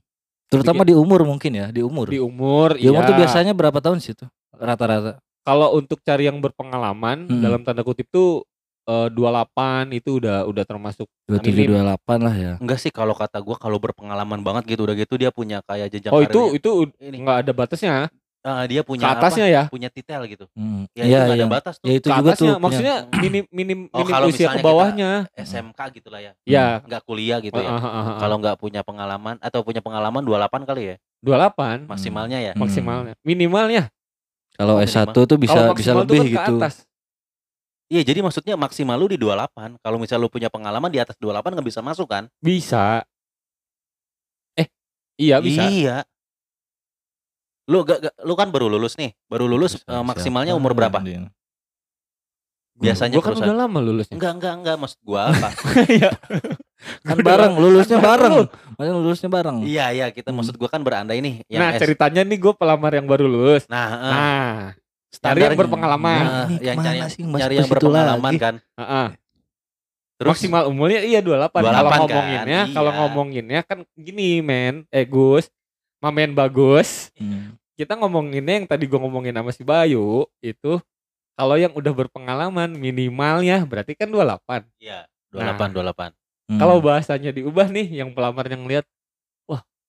[0.47, 2.05] Terutama di umur mungkin ya, di umur.
[2.07, 3.09] Di umur, Di umur iya.
[3.09, 4.29] tuh biasanya berapa tahun sih tuh?
[4.51, 5.21] Rata-rata.
[5.40, 7.40] Kalau untuk cari yang berpengalaman Hmm.
[7.40, 8.44] dalam tanda kutip tuh
[8.88, 11.77] eh, 28 itu udah udah termasuk 27 Minim.
[11.77, 12.53] 28 lah ya.
[12.57, 16.11] Enggak sih kalau kata gua kalau berpengalaman banget gitu udah gitu dia punya kayak jenjang
[16.11, 19.53] Oh itu itu ini nggak ada batasnya eh, dia ke punya atasnya apa?
[19.53, 19.62] ya.
[19.68, 20.44] Punya titel gitu.
[20.53, 20.88] Hmm.
[20.90, 21.44] Ya itu Iya, nggak iya.
[21.44, 21.85] ada batas tuh.
[21.85, 22.29] Ya itu Ke juga tuh.
[22.31, 25.11] atasnya punya- maksudnya minim minim Oh, minim kalau usia ke bawahnya.
[25.35, 26.33] SMK gitu lah ya.
[26.42, 27.68] Ya, Enggak kuliah gitu ya.
[27.68, 28.16] Heeh, heeh, heeh.
[28.16, 32.53] Kalau nggak punya pengalaman atau punya pengalaman 28 kali ya 28 maksimalnya ya.
[32.55, 32.62] Hmm.
[32.62, 33.14] maksimalnya.
[33.20, 33.90] Minimalnya
[34.55, 35.27] Kalau Oh, S1 minimal.
[35.27, 36.57] tuh bisa bisa tuh lebih kan ke gitu.
[36.57, 36.74] atas.
[37.88, 39.81] Iya, jadi maksudnya maksimal lu di 28.
[39.81, 42.29] Kalau misal lu punya pengalaman di atas 28 nggak bisa masuk kan?
[42.38, 43.01] Bisa.
[44.55, 44.68] Eh,
[45.16, 45.64] iya bisa.
[45.64, 45.96] Iya.
[47.64, 49.16] Lu gak, gak- lu kan baru lulus nih.
[49.24, 51.01] Baru lulus Bisa- eh, maksimalnya siapa umur berapa?
[51.01, 51.29] dia?
[52.79, 54.14] Biasanya Gua kan perusahaan- udah lama lulusnya.
[54.14, 55.48] Enggak, enggak, enggak maksud gua apa?
[55.98, 56.11] Iya.
[57.03, 58.46] Kan bareng, lulusnya bareng.
[58.70, 59.57] Maksudnya lulusnya bareng.
[59.66, 60.38] iya, iya, kita Hmm.
[60.38, 61.83] maksud gua kan berandai nih yang Nah, S.
[61.83, 63.66] ceritanya nih gue pelamar yang baru lulus.
[63.66, 64.55] Nah, Nah,
[65.09, 66.23] cari yang standarnya- berpengalaman.
[66.25, 67.23] Nah, yang cari, sih?
[67.25, 68.38] Ke yang berpengalaman lagi.
[68.38, 68.55] kan.
[68.77, 69.07] Heeh.
[70.18, 71.62] Terus maksimal umurnya iya 28.
[71.62, 72.99] Kalau 28 kan, ngomonginnya, kalau iya.
[72.99, 74.83] ngomonginnya kan gini, men.
[74.90, 75.47] Eh, Gus.
[76.03, 77.14] Mamen bagus.
[77.14, 77.55] Hmm.
[77.79, 80.83] Kita ngomonginnya yang tadi gua ngomongin sama si Bayu itu
[81.38, 84.66] kalau yang udah berpengalaman minimalnya berarti kan 28.
[84.83, 86.11] Iya, 28 28.
[86.51, 86.59] Hmm.
[86.59, 88.83] Kalau bahasanya diubah nih yang pelamar yang lihat,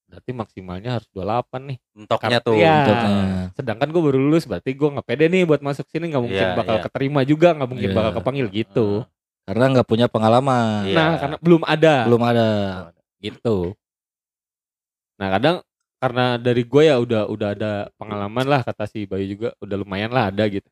[0.10, 1.78] berarti maksimalnya harus 28 nih.
[1.94, 2.58] Mentoknya tuh.
[2.58, 2.74] Iya.
[2.82, 3.22] Untuknya.
[3.54, 6.58] Sedangkan gue baru lulus berarti gue nggak pede nih buat masuk sini nggak mungkin Iya,
[6.58, 6.84] bakal iya.
[6.90, 7.98] keterima juga nggak mungkin Iya.
[7.98, 8.88] bakal kepanggil gitu.
[9.50, 10.94] karena nggak punya pengalaman Iya.
[10.94, 12.48] Nah karena belum ada belum ada
[13.18, 13.58] gitu.
[15.18, 15.56] Nah kadang
[15.98, 20.14] karena dari gue ya udah udah ada pengalaman lah kata si Bayu juga udah lumayan
[20.14, 20.70] lah ada gitu.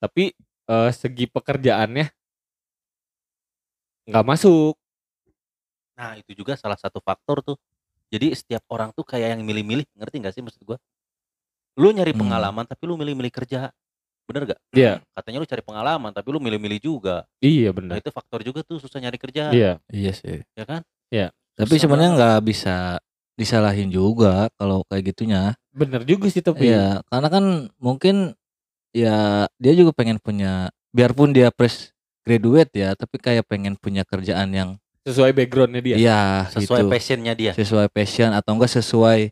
[0.00, 0.32] Tapi
[0.68, 2.08] eh, segi pekerjaannya
[4.06, 4.74] nggak masuk.
[5.96, 7.56] Nah, itu juga salah satu faktor tuh.
[8.12, 10.78] Jadi setiap orang tuh kayak yang milih-milih, ngerti gak sih maksud gua?
[11.76, 12.22] Lu nyari Hmm.
[12.26, 13.70] pengalaman tapi lu milih-milih kerja.
[14.26, 14.60] Bener gak?
[14.74, 15.02] Iya.
[15.14, 17.26] Katanya lu cari pengalaman tapi lu milih-milih juga.
[17.42, 17.94] Iya Nah, benar.
[18.02, 19.78] itu faktor juga tuh susah nyari kerja, Iya.
[19.90, 20.82] iya sih ya kan?
[21.56, 23.00] tapi Susah sebenarnya nggak bisa
[23.32, 26.68] disalahin juga kalau kayak gitunya Bener juga sih tapi.
[26.68, 27.44] Iya, karena kan
[27.80, 28.36] mungkin
[28.92, 31.92] ya dia juga pengen punya biarpun dia fresh
[32.28, 34.70] graduate ya, tapi kayak pengen punya kerjaan yang
[35.06, 35.96] Sesuai backgroundnya dia.
[35.96, 36.90] iya Sesuai gitu.
[36.90, 37.52] passionnya dia.
[37.54, 39.30] sesuai passion atau enggak sesuai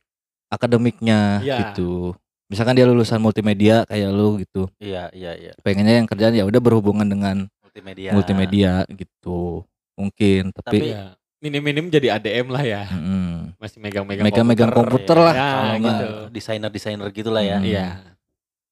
[0.48, 1.56] akademiknya Iya.
[1.74, 2.14] gitu.
[2.46, 4.70] Misalkan dia lulusan multimedia kayak lu gitu.
[4.78, 5.52] Iya, iya, iya.
[5.58, 8.10] Pengennya yang kerjaan ya udah berhubungan dengan Multimedia.
[8.12, 9.64] multimedia gitu.
[9.94, 11.18] Mungkin tapi, Tapi- Iya.
[11.42, 12.88] Minim-minim jadi ADM lah ya.
[12.88, 13.52] Mm-mm.
[13.60, 15.24] Masih megang-megang Megang-megang komputer Iya.
[15.26, 16.08] lah Ya, gitu.
[16.32, 17.60] desainer-desainer gitulah ya.
[17.60, 17.68] Hmm.
[17.68, 17.88] Iya.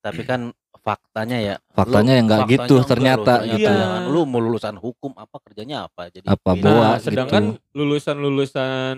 [0.01, 0.41] Tapi kan
[0.83, 3.71] faktanya ya Faktanya ya nggak faktanya gitu ternyata loh, gitu.
[3.71, 7.07] Jangan lu mau lulusan hukum apa kerjanya apa jadi Apa boa Nah, gitu.
[7.09, 8.95] sedangkan lulusan-lulusan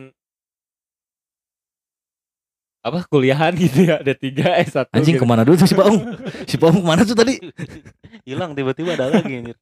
[2.80, 5.24] apa kuliahan gitu ya ada tiga S1 Anjing gitu.
[5.24, 6.04] ke mana dulu tuh si Baung?
[6.44, 7.40] Si Baung ke mana tuh tadi?
[8.28, 9.56] hilang tiba-tiba ada lagi anjir.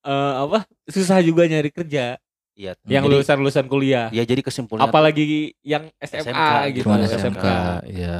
[0.00, 2.18] Eh, apa susah juga nyari kerja
[2.52, 2.76] Iya.
[2.84, 6.40] yang jadi, lulusan-lulusan kuliah Ya jadi kesimpulannya apalagi yang SMA, SMK
[6.72, 7.46] gitu Cuman Gitu, SMK, SMK.
[7.88, 8.18] iya.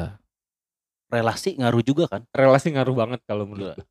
[1.10, 2.22] Relasi ngaruh juga kan?
[2.30, 3.86] relasi ngaruh banget kalau menurut Gila.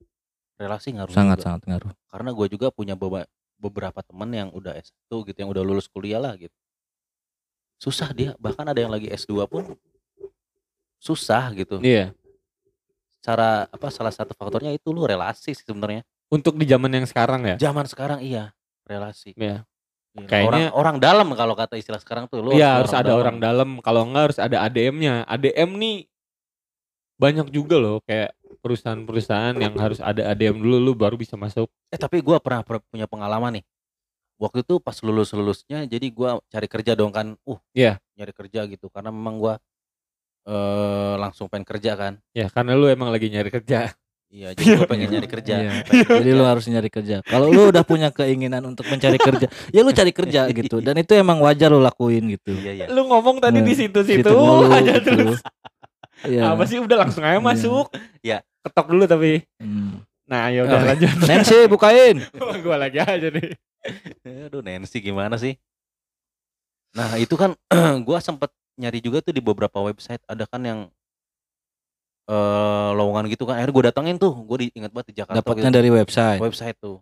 [0.58, 1.46] Relasi ngaruh Sangat juga.
[1.46, 1.92] sangat ngaruh.
[2.06, 4.92] Karena gue juga punya beba- beberapa teman yang udah S1
[5.26, 6.52] gitu, yang udah lulus kuliah lah gitu.
[7.78, 9.64] Susah dia, bahkan ada yang lagi S2 pun
[10.98, 11.80] susah gitu.
[11.80, 12.12] iya
[13.20, 16.04] Cara apa salah satu faktornya itu lu relasi sih sebenarnya.
[16.28, 18.52] untuk di zaman yang sekarang ya Zaman sekarang iya,
[18.84, 19.32] relasi.
[19.34, 19.64] Iya.
[20.12, 23.38] Iya, Kayaknya- orang orang dalam kalau kata istilah sekarang tuh lu Iya harus ada orang
[23.40, 26.09] dalam kalau enggak harus ada ADM-nya ADM nih
[27.20, 28.32] banyak juga loh kayak
[28.64, 32.80] perusahaan-perusahaan yang harus ada ADM dulu lu baru bisa masuk Eh tapi gua pernah per-
[32.88, 33.66] punya pengalaman nih.
[34.40, 37.36] Waktu itu pas lulus lulusnya, jadi gua cari kerja dong kan.
[37.44, 38.00] Uh, Iya.
[38.16, 38.88] nyari kerja gitu.
[38.88, 39.54] Karena memang gua
[40.44, 42.14] eh langsung pengen kerja kan.
[42.32, 43.92] ya karena lu emang lagi nyari kerja
[44.30, 45.54] Iya, jadi gua pengen nyari kerja.
[45.58, 45.72] Iya.
[45.84, 46.38] Pengen Jadi kerja.
[46.38, 47.16] lu harus nyari kerja.
[47.26, 50.78] Kalau lu udah punya keinginan untuk mencari kerja, ya lu cari kerja gitu.
[50.80, 52.54] Dan itu emang wajar lu lakuin gitu.
[52.54, 52.86] Iya iya.
[52.88, 55.18] lu ngomong tadi Nah, di situ-situ Situ aja gitu.
[55.18, 55.42] terus
[56.22, 56.52] Iya.
[56.52, 57.42] apa sih udah langsung aja Iya.
[57.42, 57.86] masuk
[58.20, 58.38] Iya.
[58.62, 60.04] ketok dulu tapi Hmm.
[60.24, 60.88] nah ya udah Oke.
[60.90, 62.18] lanjut Nancy bukain.
[62.64, 63.56] gua lagi aja nih
[64.46, 65.56] Aduh Nancy gimana sih?
[66.92, 67.56] Nah itu kan
[68.04, 70.80] gua sempet nyari juga tuh di beberapa website ada kan yang
[72.26, 75.78] eh lowongan gitu kan akhirnya gue datengin tuh gue ingat banget di Jakarta Dapatnya gitu.
[75.78, 76.40] dari website.
[76.40, 77.02] website tuh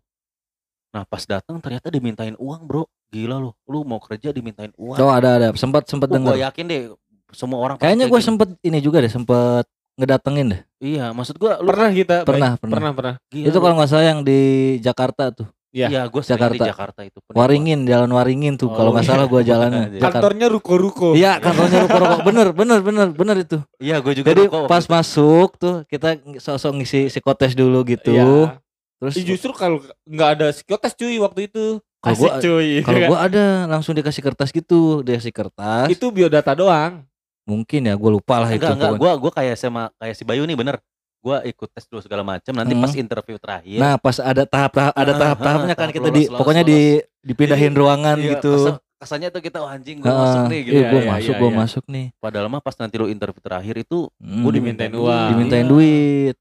[0.88, 5.12] nah pas datang ternyata dimintain uang bro gila lu lu mau kerja dimintain uang Oh
[5.12, 5.48] ada ada.
[5.54, 6.36] Sempat sempat gue denger.
[6.42, 6.82] yakin deh
[7.30, 8.28] semua orang Kayaknya kayak gue gini.
[8.28, 10.62] sempet ini juga deh, sempet ngedatengin deh.
[10.78, 12.16] iya maksud gue lu pernah kita?
[12.22, 12.76] Pernah, pernah.
[12.78, 14.40] pernah pernah gila Itu kalau nggak salah yang di
[14.78, 15.48] Jakarta tuh.
[15.68, 15.88] Iya.
[15.90, 16.64] iya gue sering di Jakarta.
[16.66, 17.38] Jakarta itu penipuan.
[17.38, 18.70] Waringin, jalan Waringin tuh.
[18.70, 19.12] Oh, kalau nggak iya.
[19.12, 19.84] salah gua jalannya.
[19.94, 20.06] Jakarta.
[20.16, 22.18] kantornya ruko-ruko Iya, kantornya ruko-ruko.
[22.24, 23.58] Bener, bener, bener, bener itu.
[23.78, 24.90] iya gue juga Jadi ruko pas itu.
[24.90, 28.14] masuk tuh kita sosok ngisi psikotes dulu gitu.
[28.14, 28.58] Iya.
[28.98, 33.20] Terus justru kalau nggak ada psikotes cuy waktu itu Kalau Asik gua- cuy kalau gua
[33.24, 35.90] ada langsung dikasih kertas gitu, dikasih kertas.
[35.90, 37.02] itu biodata doang
[37.48, 38.60] Mungkin ya, gua lupa lah itu.
[38.60, 39.02] enggak enggak pokoknya.
[39.08, 40.76] gue gue kayak sama kayak si Bayu nih bener
[41.18, 42.84] gue ikut tes dulu segala macam nanti Hmm.
[42.84, 46.20] pas interview terakhir Nah, pas ada tahap-tahap ada Ah, tahap-tahapnya ah, kan tahap kita di
[46.20, 46.80] lolos, lolos, pokoknya di
[47.22, 48.54] dipindahin ruangan Iya, gitu.
[48.54, 51.10] kesan- kesannya tuh kita oh, anjing gue Heeh, masuk nih gitu iya, Iya, gua iya,
[51.10, 51.58] masuk, iya, gua iya.
[51.58, 52.06] masuk nih.
[52.18, 55.28] padahal mah pas nanti lu interview terakhir itu Hmm, gue dimintain uang.
[55.30, 55.72] dimintain Iya.
[55.72, 56.36] duit.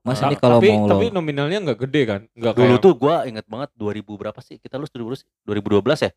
[0.00, 2.80] Mas Ta- ini kalau tapi, mau tapi lo nominalnya nggak gede kan nggak dulu kayak
[2.80, 6.10] tuh gue inget banget 2000 berapa sih kita lulus 2012 2012 ya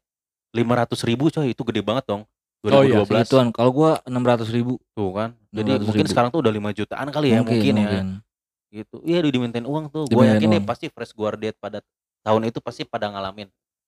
[0.51, 2.25] 500 ribu coy itu gede banget dong
[2.63, 3.47] Oh iya, 2012 segituan.
[3.49, 6.11] Kalau gua 600 ribu tuh kan jadi 600 mungkin ribu.
[6.11, 8.01] sekarang tuh udah 5 jutaan kali ya mungkin, ya
[8.73, 11.79] gitu iya udah dimintain uang tuh gue yakin deh pasti fresh graduate pada
[12.21, 13.47] tahun itu pasti pada ngalamin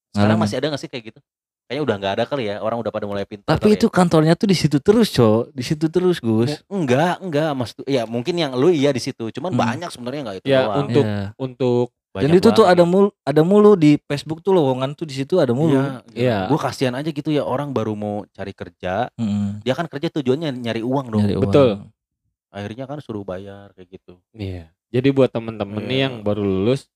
[0.09, 0.39] sekarang Ngalamin.
[0.39, 1.19] masih ada gak sih kayak gitu
[1.67, 4.47] kayaknya udah nggak ada kali ya orang udah pada mulai pintar Tapi itu kantornya tuh
[4.47, 5.51] di situ terus, Cok.
[5.51, 6.23] Di situ terus, ya.
[6.23, 6.51] Gus.
[6.71, 9.59] Enggak enggak mas ya mungkin yang lu iya di situ cuman Hmm.
[9.59, 10.77] banyak sebenarnya nggak itu Ya, doang.
[10.85, 11.23] untuk- Iya.
[11.35, 11.87] untuk
[12.19, 15.51] Dan itu tuh ada mulu ada mulu di Facebook tuh lowongan tuh di situ ada
[15.51, 15.75] mulu.
[15.75, 16.37] Iya, Iya.
[16.47, 19.61] Gue kasihan aja gitu ya orang baru mau cari kerja, Mm-mm.
[19.61, 21.21] dia kan kerja tujuannya nyari uang dong.
[21.21, 21.43] Nyari uang.
[21.45, 21.69] Betul.
[22.47, 24.17] Akhirnya kan suruh bayar kayak gitu.
[24.31, 24.71] Iya.
[24.87, 26.03] Jadi buat temen-temen nih Iya.
[26.03, 26.87] yang baru lulus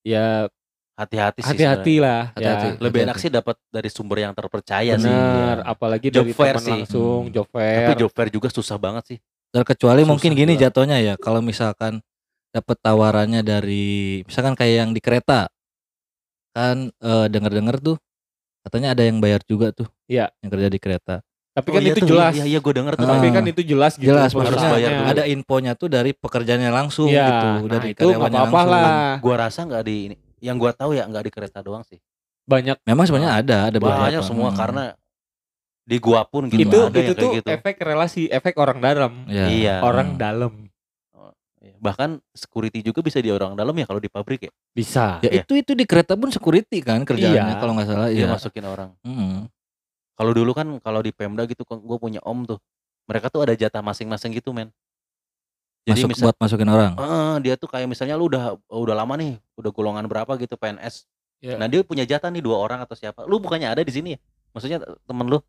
[0.00, 0.46] ya
[0.94, 1.48] Hati-hati sih.
[1.48, 2.66] hati-hati lah Hati-hati.
[2.66, 2.72] ya.
[2.78, 3.24] Lebih enak Hati-hati.
[3.24, 5.08] sih dapat dari sumber yang terpercaya sih.
[5.08, 5.64] Bener, Iya.
[5.66, 6.72] apalagi Job dari fair teman sih.
[6.76, 7.32] langsung, Hmm.
[7.32, 7.76] job fair.
[7.80, 9.18] Tapi job fair juga susah banget sih.
[9.48, 10.68] Terkecuali Susah mungkin gini juga.
[10.68, 12.04] jatuhnya ya kalau misalkan
[12.50, 13.88] dapat tawarannya dari
[14.22, 15.46] misalkan kayak yang di kereta
[16.50, 17.96] kan eh, denger-denger tuh
[18.60, 20.28] katanya ada yang bayar juga tuh Iya.
[20.40, 21.16] yang kerja di kereta
[21.50, 22.32] Tapi Oh kan iya itu tuh, jelas.
[22.32, 23.04] Iya, iya gue denger tuh.
[23.04, 24.06] Tapi kan itu jelas gitu.
[24.06, 25.06] jelas harus maksudnya bayar dulu.
[25.08, 28.70] ada infonya tuh dari pekerjaannya langsung Iya, gitu nah dari itu karyawannya apa-apa langsung.
[28.70, 29.14] lah.
[29.18, 30.16] Gua rasa nggak di ini.
[30.38, 31.98] Yang gua tahu ya nggak di kereta doang sih.
[32.44, 34.22] Banyak memang sebenarnya ada ada Banyak beberapa.
[34.22, 34.58] semua Hmm.
[34.58, 34.84] karena
[35.82, 37.48] di gua pun gitu itu ada itu tuh gitu.
[37.50, 39.12] efek relasi, efek orang dalam.
[39.26, 39.44] Iya.
[39.50, 39.74] Iya.
[39.82, 40.20] Orang Hmm.
[40.20, 40.69] dalam Iya.
[41.80, 44.52] Bahkan security juga bisa di orang dalam ya kalau di pabrik ya.
[44.70, 45.16] bisa.
[45.24, 45.42] ya Iya.
[45.42, 47.58] itu itu di kereta pun security kan kerjaannya Iya.
[47.58, 48.90] kalau nggak salah Dia iya masukin orang.
[49.00, 49.48] Hmm.
[50.12, 52.60] Kalau dulu kan kalau di Pemda gitu kan gue punya om tuh.
[53.08, 54.68] Mereka tuh ada jatah masing-masing gitu men.
[55.88, 59.16] Jadi masuk misal buat masukin orang Eh, dia tuh kayak misalnya lu udah udah lama
[59.16, 61.08] nih, udah golongan berapa gitu PNS.
[61.40, 61.56] Iya.
[61.56, 63.24] Nah, dia punya jatah nih dua orang atau siapa.
[63.24, 64.18] Lu bukannya ada di sini ya?
[64.52, 65.40] Maksudnya temen lu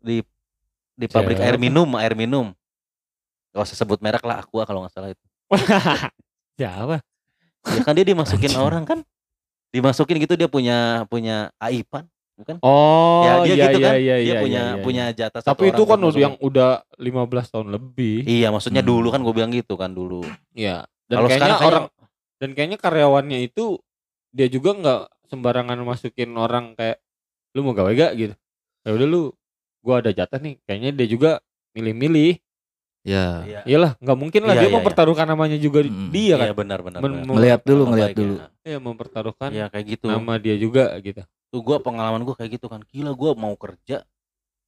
[0.00, 0.24] di
[0.96, 1.52] di pabrik Siapa?
[1.52, 2.56] air minum, air minum.
[3.52, 5.20] Gak usah sebut merek lah, Aqua kalau nggak salah itu.
[6.58, 6.96] Siapa?
[7.64, 8.60] Ya kan dia dimasukin Anjing.
[8.60, 8.98] orang kan.
[9.74, 12.06] Dimasukin gitu dia punya punya AIPAN,
[12.38, 12.56] bukan?
[12.62, 13.94] Oh, ya dia iya, gitu iya, kan.
[13.98, 14.82] iya, dia iya, punya iya, iya.
[14.86, 18.16] punya jatah satu Tapi itu orang kan udah yang udah 15 tahun lebih.
[18.22, 18.90] Iya, maksudnya Hmm.
[18.94, 20.22] dulu kan gue bilang gitu kan dulu.
[20.54, 20.86] Iya.
[21.10, 21.84] Dan Kalau kayaknya sekarang kayak- orang
[22.38, 23.64] dan kayaknya karyawannya itu
[24.30, 26.98] dia juga nggak sembarangan masukin orang kayak
[27.54, 28.34] lu mau gawe gak gitu.
[28.84, 29.22] Ya udah lu
[29.82, 30.58] gua ada jatah nih.
[30.66, 31.30] Kayaknya dia juga
[31.74, 32.38] milih-milih.
[33.04, 33.60] Ya Iya.
[33.68, 36.08] Iyalah, nggak mungkin lah Iya, dia iya, mempertaruhkan namanya juga Mm.
[36.10, 36.46] dia kan.
[36.48, 36.98] Iya benar benar.
[36.98, 37.20] Men- benar.
[37.22, 38.16] mem- ngelihat dulu ngelihat ya.
[38.16, 40.06] dulu Iya, mempertaruhkan Iya kayak gitu.
[40.08, 41.20] nama dia juga gitu.
[41.52, 42.80] Tuh gue pengalaman gue kayak gitu kan.
[42.82, 44.02] Gila gue mau kerja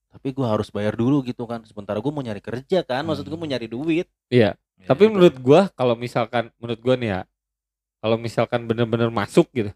[0.07, 1.65] tapi gue harus bayar dulu gitu kan.
[1.65, 3.03] Sementara gue mau nyari kerja kan.
[3.03, 4.07] Maksud gue mau nyari duit.
[4.29, 4.55] Iya.
[4.77, 5.13] Ya, Tapi gitu.
[5.17, 7.21] menurut gua kalau misalkan menurut gua nih ya
[7.97, 9.73] kalau misalkan bener-bener masuk gitu.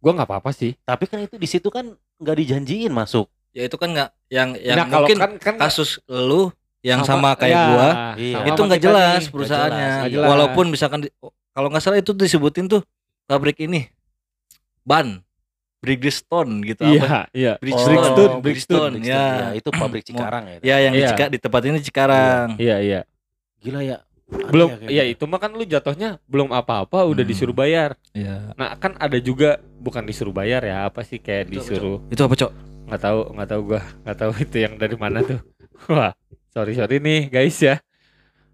[0.00, 0.80] Gua nggak apa-apa sih.
[0.80, 3.28] Tapi kan itu di situ kan nggak dijanjiin masuk.
[3.52, 6.50] ya itu kan nggak yang yang nah, kalau mungkin kan kan kasus lu
[6.84, 8.34] yang sama- sama, kayak ya, gua Iya.
[8.36, 9.32] sama itu nggak jelas nih.
[9.32, 10.28] perusahaannya nggak jelas.
[10.28, 11.14] walaupun misalkan di-
[11.50, 12.84] kalau nggak salah itu disebutin tuh
[13.24, 13.88] pabrik ini
[14.82, 15.24] ban
[15.80, 17.52] Bridgestone gitu Iya, apa iya.
[17.58, 19.24] Bridgestone, Bridgestone, Bridgestone, Bridgestone, ya.
[19.42, 19.48] ya.
[19.54, 20.56] itu pabrik Cikarang ya.
[20.62, 21.08] ya yang di Iya.
[21.10, 23.00] Cika- di tempat ini Cikarang Iya, iya.
[23.60, 23.98] Gila ya.
[24.24, 27.28] Belum ya ya itu mah kan lu jatuhnya belum apa-apa udah Hmm.
[27.28, 28.00] disuruh bayar.
[28.10, 31.96] ya Nah, kan ada juga bukan disuruh bayar ya, apa sih kayak Itu apa, disuruh
[32.08, 32.52] itu apa cok
[32.84, 35.40] nggak tahu nggak tahu gua nggak tahu itu yang dari mana tuh.
[35.92, 36.12] Wah,
[36.54, 37.76] sorry sorry nih guys ya.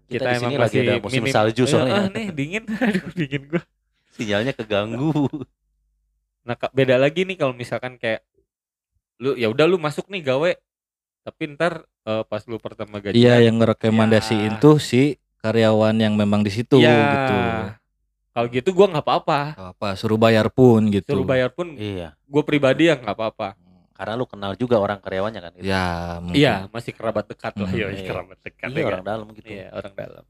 [0.09, 2.03] Kita, kita emang masih ada musim minim- salju soalnya.
[2.03, 3.63] eh, nih dingin, aduh dingin gua.
[4.11, 5.13] Sinyalnya keganggu.
[6.43, 8.25] Nah, Kak, beda lagi nih kalau misalkan kayak
[9.21, 10.51] lu ya udah lu masuk nih gawe
[11.21, 14.61] tapi ntar eh, pas lu pertama gajian iya yang ngerekomendasiin Ya.
[14.61, 17.35] tuh si karyawan yang memang di situ ya, gitu
[18.33, 19.39] kalau gitu gua nggak apa-apa
[19.77, 22.17] apa suruh bayar pun gitu suruh bayar pun iya.
[22.17, 23.53] gue pribadi ya nggak apa-apa
[24.01, 25.51] Karena lu kenal juga orang karyawannya kan.
[25.53, 25.63] gitu.
[25.63, 25.85] ya
[26.17, 26.33] mungkin.
[26.35, 28.09] iya masih kerabat dekat lah Hmm, yoi, iya.
[28.09, 29.05] kerabat dekat Iya ya orang kan?
[29.07, 29.45] dalam gitu.
[29.47, 30.23] iya orang dalam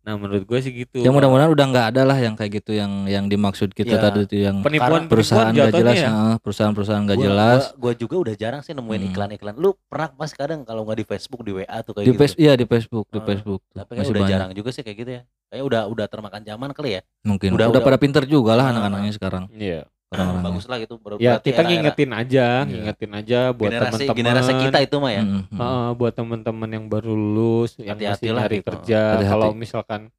[0.00, 3.04] nah menurut gue sih gitu ya mudah-mudahan udah nggak ada lah yang kayak gitu yang
[3.04, 4.02] yang dimaksud kita Iya.
[4.02, 8.14] tadi tuh yang penipuan perusahaan nggak jelas ya ah, perusahaan-perusahaan nggak jelas Gua, gua juga
[8.18, 9.10] udah jarang sih nemuin Hmm.
[9.12, 9.54] iklan-iklan.
[9.54, 12.16] Lu pernah pas kadang kalau nggak di Facebook di WA tuh kayak di gitu.
[12.18, 13.76] face iya di Facebook di Ah, Facebook tuh.
[13.76, 15.22] Tapi kan masih udah banyak jarang juga sih kayak gitu ya.
[15.46, 17.00] Kayaknya udah udah termakan zaman kali ya.
[17.22, 18.72] mungkin Udah- udah, udah- pada pinter juga lah Ah.
[18.72, 20.46] anak-anaknya sekarang iya orang-orangnya.
[20.50, 20.94] Bagus lah gitu.
[20.98, 22.66] Ber- ya kita era-era ngingetin aja Iya.
[22.66, 25.22] ngingetin aja buat teman-teman generasi kita itu mah ya.
[25.22, 25.42] Mm.
[25.54, 28.66] Heeh, buat teman-teman yang baru lulus yang masih nyari gitu.
[28.74, 30.10] kerja kalau misalkan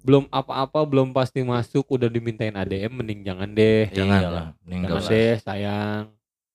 [0.00, 4.46] belum apa-apa belum pasti masuk udah dimintain ADM mending jangan deh jangan Iyalah.
[4.64, 5.08] lah.
[5.08, 6.08] deh sayang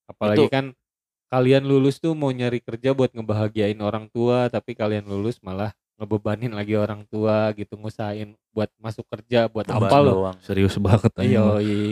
[0.05, 0.65] apalagi Itu- kan
[1.29, 6.51] kalian lulus tuh mau nyari kerja buat ngebahagiain orang tua tapi kalian lulus malah ngebebanin
[6.51, 10.37] lagi orang tua gitu ngusahain buat masuk kerja buat apa lo doang.
[10.39, 11.23] serius banget mah.
[11.23, 11.43] iya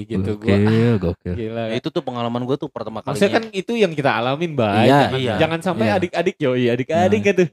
[0.03, 0.57] gitu gua
[0.99, 3.15] gokil gila Ya, itu tuh pengalaman gua tuh pertama kalinya.
[3.15, 4.85] Maksudnya kan itu yang kita alamin, Bay.
[4.85, 5.33] Iya, jangan, iya.
[5.37, 5.95] jangan sampai Iya.
[5.97, 7.27] adik-adik yoi, adik-adik Nah.
[7.29, 7.43] gitu.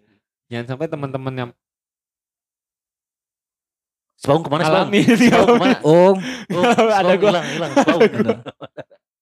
[0.49, 1.51] Jangan sampai teman-teman yang
[4.17, 4.85] Sebaung ke mana Sebaung?
[4.85, 5.77] alamin Sebaung ke mana?
[5.83, 6.13] oh
[6.51, 6.65] Oh,
[6.99, 7.31] Ada gua.
[7.31, 8.35] hilang hilang ada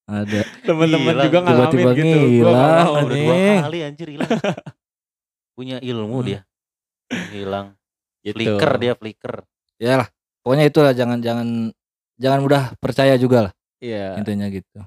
[0.09, 2.19] ada teman-teman juga ngalamin Tiba-tiba gitu.
[2.41, 2.95] Ngilang, mau.
[3.05, 3.61] Udah dua Anjing.
[3.61, 4.31] kali anjir hilang.
[5.59, 6.25] Punya ilmu Hmm.
[6.25, 6.41] dia.
[7.09, 7.73] Hilang.
[8.21, 8.35] Gitu.
[8.37, 9.35] Flicker dia flicker.
[9.79, 10.09] ya lah
[10.43, 11.71] pokoknya itulah jangan jangan
[12.19, 14.19] jangan mudah percaya juga lah Iya.
[14.19, 14.83] intinya gitu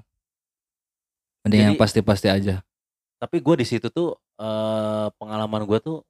[1.42, 2.60] mending yang Jadi- pasti-pasti aja
[3.16, 6.02] Tapi gua di situ tuh eh, pengalaman gua tuh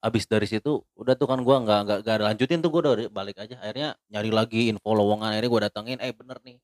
[0.00, 3.36] abis dari situ udah tuh kan gua nggak nggak nggak lanjutin tuh gua udah balik
[3.38, 6.56] aja akhirnya nyari lagi info lowongan akhirnya gua datengin eh bener nih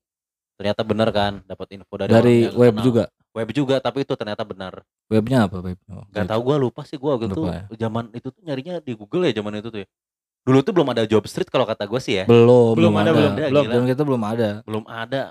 [0.57, 2.83] ternyata bener kan dapat info dari, Dari yang web kenal.
[2.83, 3.03] juga.
[3.37, 5.77] Web juga tapi itu ternyata benar Webnya apa web?
[5.87, 6.29] Oh, Gak web.
[6.33, 7.77] tahu gua lupa sih gua gitu Lupa ya.
[7.79, 9.87] zaman itu tuh nyarinya di Google ya zaman itu tuh ya
[10.41, 13.31] dulu tuh belum ada job street kalau kata gua sih ya Belum, Belum ada, belum
[13.31, 13.85] ada, belum, gila.
[13.85, 14.49] kita belum ada.
[14.63, 15.23] belum ada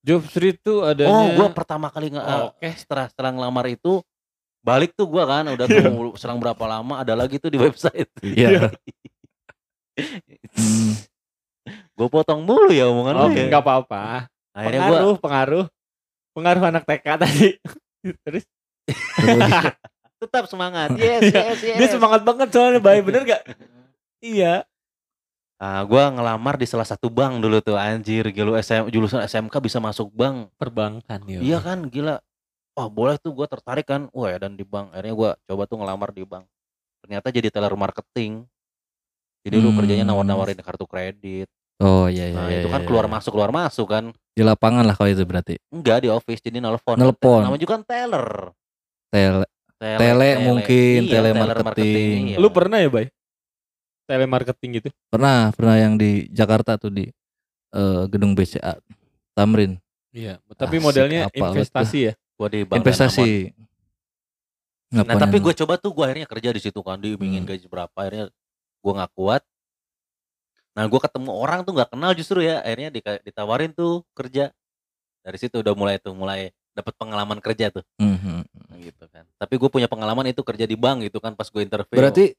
[0.00, 2.68] Job Street tuh adanya oh gua pertama kali nge Oh, oke.
[2.76, 4.04] setelah setelah ngelamar itu
[4.60, 8.68] balik tuh gua kan udah tunggu selang berapa lama ada lagi tuh di website Iya.
[10.54, 10.94] Hmm,
[11.94, 13.46] gue potong mulu ya omongan Oh, lu ya.
[13.46, 14.26] enggak apa-apa.
[14.50, 15.64] akhirnya gua Pengaruh,
[16.34, 16.62] pengaruh.
[16.64, 17.48] Anak TK tadi.
[18.26, 18.44] Terus
[20.20, 21.40] tetap semangat yes Iya.
[21.52, 23.42] yes yes dia semangat banget soalnya baik bener gak?
[24.24, 24.64] Iya.
[25.54, 29.78] Ah, gua ngelamar di salah satu bank dulu tuh anjir gila SM, jurusan SMK bisa
[29.78, 31.40] masuk bank Perbankan ya.
[31.40, 32.24] iya kan gila
[32.72, 35.76] wah boleh tuh gua tertarik kan wah ya dan di bank akhirnya gua coba tuh
[35.76, 36.44] ngelamar di bank
[37.00, 38.48] ternyata jadi teller marketing
[39.40, 39.78] jadi lu Hmm.
[39.78, 41.48] kerjanya nawar-nawarin kartu kredit
[41.82, 42.36] Oh iya iya.
[42.38, 43.12] nah iya, itu kan iya, keluar iya.
[43.18, 44.04] masuk keluar masuk kan
[44.34, 45.54] di lapangan lah kalau itu berarti.
[45.70, 47.42] enggak di office jadi nelpon Nelpon.
[47.46, 48.28] namanya juga kan teller
[49.10, 49.46] Tele
[49.78, 52.18] tele, Tele mungkin, Iya, telemarketing.
[52.34, 52.36] iya.
[52.38, 53.06] Lu pernah ya, Bay?
[54.04, 54.88] Telemarketing gitu?
[55.08, 57.06] pernah pernah yang di Jakarta tuh di
[57.72, 58.76] eh, gedung BCA
[59.32, 59.78] Tamrin
[60.14, 60.38] Iya.
[60.54, 62.12] Tapi Asik, modelnya investasi ya?
[62.38, 63.50] gua di bank investasi.
[64.94, 67.50] Nah tapi gue coba tuh gue akhirnya kerja di situ kan diimingin Hmm.
[67.50, 68.30] gaji berapa akhirnya
[68.78, 69.42] gue nggak kuat.
[70.74, 72.90] Nah gue ketemu orang tuh nggak kenal justru ya akhirnya
[73.22, 74.50] ditawarin tuh kerja
[75.22, 78.42] dari situ udah mulai tuh mulai dapat pengalaman kerja tuh Mhm.
[78.68, 79.24] Nah, gitu kan.
[79.38, 81.94] Tapi gue punya pengalaman itu kerja di bank gitu kan pas gue interview.
[81.94, 82.34] Berarti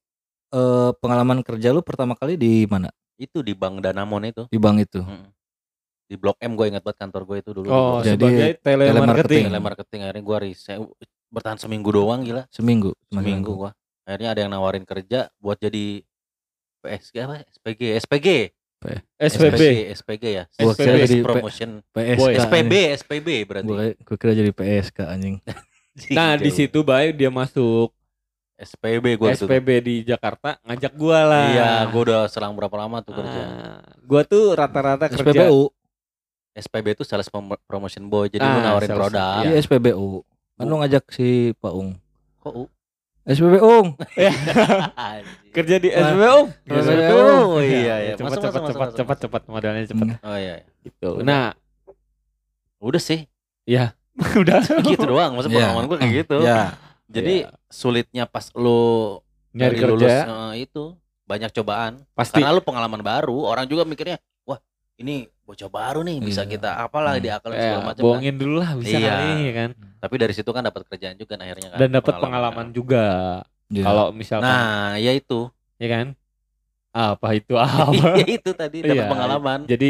[0.52, 2.92] eh, pengalaman kerja lu pertama kali di mana?
[3.16, 5.00] itu di bank Danamon itu Di bank itu.
[5.00, 5.32] Mm.
[6.06, 7.68] di Blok M gue ingat banget kantor gue itu dulu.
[7.72, 8.06] Oh, M.
[8.06, 8.94] Jadi, sebagai telemarketing.
[8.94, 9.44] telemarketing.
[9.50, 10.80] telemarketing akhirnya gue resign
[11.34, 12.94] bertahan seminggu doang gila Seminggu.
[13.10, 13.72] cuma seminggu gua
[14.06, 16.06] akhirnya ada yang nawarin kerja buat jadi
[16.86, 18.28] PSG apa SPG SPG
[19.18, 19.62] SPB.
[19.92, 20.78] SPG ya Gua SPB.
[20.78, 22.18] kira jadi P- Promotion PSK.
[22.18, 22.32] Boy.
[22.38, 22.74] SPB.
[22.96, 25.36] SPB berarti Gua, gua kira jadi PSK anjing.
[26.12, 27.90] Nah, di situ Bay dia masuk
[28.56, 31.46] SPB gua tuh SPB di Jakarta ngajak gua lah.
[31.50, 35.72] iya gua udah selang berapa lama tuh kerja Ah, gua tuh rata-rata kerja SPBU.
[36.54, 39.50] SPB itu sales prom- promotion boy jadi lu Ah, nawarin sales, produk iya.
[39.50, 40.08] Iya SPBU.
[40.54, 42.00] Kan lu ngajak si Pak Ung.
[42.38, 42.64] kok U?
[43.26, 43.98] SPBU.
[44.96, 45.26] Anjing.
[45.56, 45.90] kerja di.
[45.90, 46.40] SPBU.
[46.64, 47.20] SPBU
[47.50, 50.22] oh iya ya Cepat cepat cepat cepat cepat modalnya cepat Hmm.
[50.22, 50.68] oh iya iya.
[50.84, 51.10] gitu.
[51.18, 51.26] Udah.
[51.26, 51.48] Nah,
[52.78, 53.26] udah sih
[54.42, 55.58] udah gitu doang maksud Iya.
[55.60, 56.78] pengalaman gua kayak gitu Ya.
[57.10, 57.58] jadi Iya.
[57.68, 59.20] sulitnya pas lu
[59.52, 60.84] nyari kerja lulus eh, itu
[61.26, 64.62] banyak cobaan pasti karena lu pengalaman baru orang juga mikirnya wah
[64.96, 66.52] ini bocah baru nih bisa Iya.
[66.52, 67.24] kita apalah Hmm.
[67.24, 68.06] diakalin ya, segala macam kan.
[68.08, 69.14] bohongin dulu lah bisa Iya.
[69.16, 69.70] kali ya kan.
[69.96, 73.06] tapi dari situ kan dapat kerjaan juga nah, akhirnya kan Dan dapat pengalaman juga.
[73.68, 73.84] Ya.
[73.84, 76.08] Kalau misalkan nah ya itu ya kan
[76.92, 79.06] apa itu apa ya itu tadi dapat Iya.
[79.08, 79.90] pengalaman jadi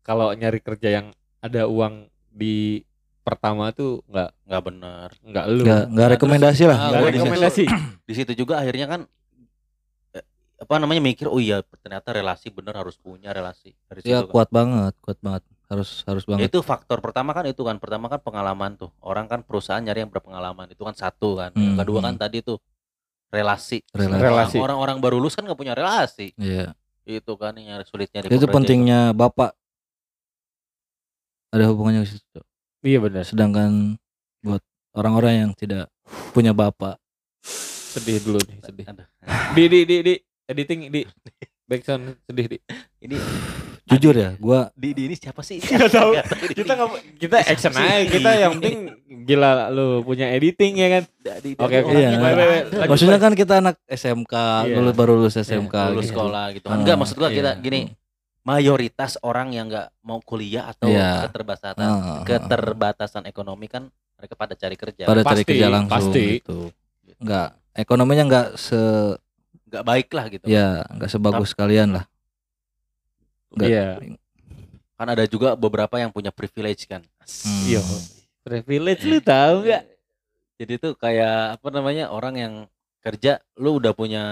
[0.00, 1.06] kalau nyari kerja yang
[1.38, 2.80] ada uang di
[3.20, 6.76] pertama tuh nggak nggak benar nggak lu Nggak Nah, rekomendasi lah.
[6.76, 7.62] Ah, nggak di rekomendasi
[8.08, 9.00] di situ juga akhirnya kan
[10.62, 14.30] apa namanya mikir oh iya ternyata relasi bener harus punya relasi dari situ Ya kan.
[14.30, 15.42] kuat banget, kuat banget.
[15.66, 16.46] Harus harus banget.
[16.46, 20.12] itu faktor pertama kan itu kan pertama kan pengalaman tuh orang kan perusahaan nyari yang
[20.12, 22.22] berpengalaman itu kan satu kan yang Hmm, kedua kan hmm.
[22.22, 22.60] tadi tuh
[23.28, 24.20] relasi Relasi.
[24.20, 24.56] Relasi.
[24.56, 26.76] Orang- orang-orang baru lulus kan nggak punya relasi Iya.
[27.02, 29.56] itu kan yang sulitnya di Itu pentingnya Bapak.
[31.50, 32.40] Ada hubungannya ke situ.
[32.80, 33.96] Iya benar Sedangkan
[34.40, 34.60] buat
[34.92, 35.88] orang-orang yang tidak
[36.30, 36.98] punya bapak,
[37.40, 38.86] sedih dulu nih sedih
[39.52, 40.14] di di di di
[40.46, 41.02] editing di
[41.64, 42.58] backsound sedih di
[43.00, 43.16] ini
[43.82, 46.10] jujur ya, gua di, di ini siapa sih Nggak tahu.
[46.14, 46.88] Nggak kita nggak
[47.18, 48.78] kita action aja kita yang penting
[49.26, 51.02] gila lu punya editing ya kan
[51.58, 51.92] Oke, oke.
[51.92, 52.08] Iya.
[52.16, 54.34] nggak maksudnya kan kita anak SMK,
[54.64, 54.74] Iya.
[54.78, 56.14] lulus baru lulus SMK lulus gitu.
[56.14, 57.60] sekolah gitu kan enggak maksud gua kita iya.
[57.60, 57.80] gini
[58.42, 61.26] mayoritas orang yang nggak mau kuliah atau Iya.
[61.28, 63.86] keterbatasan Ah, keterbatasan ekonomi kan
[64.16, 66.38] mereka pada cari kerja pada cari kerja langsung pasti.
[66.38, 66.70] gitu.
[67.18, 68.78] Enggak, ekonominya enggak se
[69.72, 70.44] nggak baik lah gitu.
[70.44, 72.04] Ya, enggak sebagus kalian lah.
[73.50, 73.88] Nggak- iya.
[74.94, 77.00] Kan ada juga beberapa yang punya privilege kan.
[77.24, 77.64] Hmm.
[77.66, 77.80] Iya.
[78.42, 79.82] privilege lu tahu nggak?
[80.60, 82.54] Jadi tuh kayak apa namanya orang yang
[83.00, 84.22] kerja lu udah punya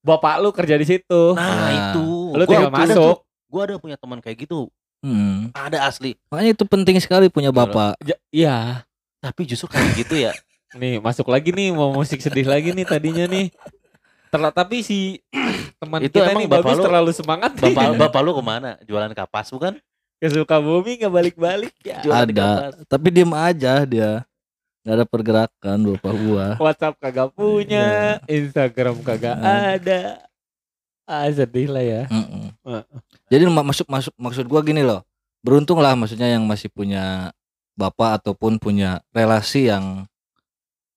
[0.00, 1.22] bapak lu kerja di situ.
[1.32, 1.70] Nah Ah.
[1.72, 2.06] itu.
[2.30, 4.68] Lu Gua tinggal masuk tuh- gua ada punya teman kayak gitu.
[4.98, 5.54] Hmm.
[5.54, 6.18] ada asli.
[6.28, 7.94] Makanya itu penting sekali punya bapak.
[8.02, 8.56] Ja- iya.
[9.18, 10.34] Tapi justru kayak gitu ya.
[10.74, 13.48] Nih masuk lagi nih mau musik sedih lagi nih tadinya nih
[14.28, 15.18] Terla, tapi si
[15.80, 17.62] teman Itu kita emang nih bapak bagus lu- terlalu semangat nih.
[17.70, 19.74] bapak bapak lu ke mana jualan kapas bukan
[20.16, 22.72] ke Sukabumi nggak balik-balik ya Jualan Ada, kapas.
[22.86, 24.12] tapi diem aja dia.
[24.78, 27.86] nggak ada pergerakan bapak gua WhatsApp kagak punya,
[28.24, 29.74] Instagram kagak Nah.
[29.74, 30.00] ada.
[31.04, 32.02] Ah sedih lah ya.
[32.06, 32.52] Mm-mm.
[32.62, 32.84] Heeh.
[33.26, 35.00] jadi ma- masuk masuk maksud gua gini loh
[35.38, 37.32] beruntung lah maksudnya yang masih punya
[37.72, 40.04] bapak ataupun punya relasi yang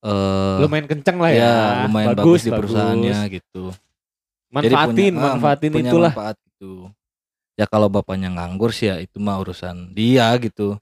[0.02, 1.39] eh Lumayan kenceng lah ya.
[1.39, 3.64] ya lumayan bagus, di perusahaannya gitu
[4.52, 6.12] Jadi Manfaatin, punya- ah, manfaatin punya itulah.
[6.12, 6.91] manfaat gitu.
[7.56, 10.76] Ya kalau bapaknya nganggur sih ya itu mah urusan dia gitu.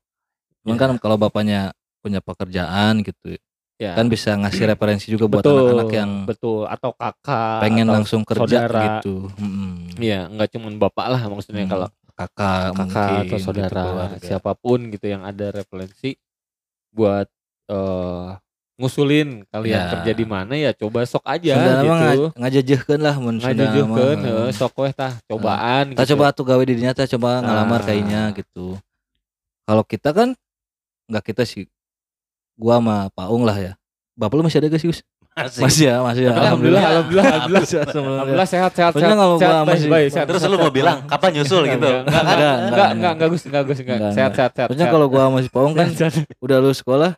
[0.63, 0.82] Cuman Ya.
[0.82, 3.38] kan kalau bapaknya punya pekerjaan gitu
[3.76, 3.93] Ya.
[3.93, 8.65] kan bisa ngasih referensi juga buat anak-anak yang betul atau kakak pengen atau langsung kerja
[8.65, 8.82] saudara.
[8.97, 9.30] gitu.
[9.97, 14.26] Iya, nggak cuma bapak lah maksudnya Hmm, kalau kakak, kakak mungkin atau gitu, saudara keluarga.
[14.26, 16.17] siapa pun gitu yang ada referensi
[16.89, 17.28] buat
[17.67, 18.28] eh
[18.80, 19.91] ngusulin kalian Ya.
[19.91, 21.91] kerja di mana ya coba sok aja Sunda mah gitu.
[21.91, 26.15] nga- ngajajehkeun lah mun heeh, sok weh tah cobaan Kita gitu.
[26.15, 27.86] coba tuh gawe di dinya teh coba ngalamar Ah.
[27.86, 28.80] kayaknya gitu.
[29.63, 30.32] Kalau kita kan
[31.05, 31.67] nggak kita sih.
[32.55, 33.71] Gua sama Paung lah ya.
[34.15, 34.99] Bapak lu masih ada gak sih Gus?
[35.32, 35.61] Masih.
[35.63, 36.32] Masih ya, masih ya.
[36.34, 37.23] Alhamdulillah, alhamdulillah.
[37.23, 37.63] Alhamdulillah.
[37.88, 39.15] Alhamdulillah sehat sehat sehat.
[39.15, 40.75] kalau sehat, gua baik, masih- baik, sehat, Terus sehat, lu mau sehat.
[40.75, 41.80] bilang kapan nyusul gitu?
[41.80, 43.95] Enggak, enggak, Enggak, enggak, enggak, enggak, enggak, enggak, Gus, enggak, Gus, enggak.
[43.95, 44.67] Enggak, Sehat, sehat, sehat.
[44.67, 44.95] Soalnya sehat.
[44.97, 46.27] kalau gua masih Paung kan Sehat, sehat.
[46.38, 47.11] udah lulus sekolah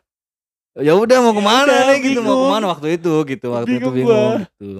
[0.80, 3.76] ya udah mau ke mana udah, nih gitu mau ke mana waktu itu gitu waktu
[3.76, 4.70] itu Bingung gitu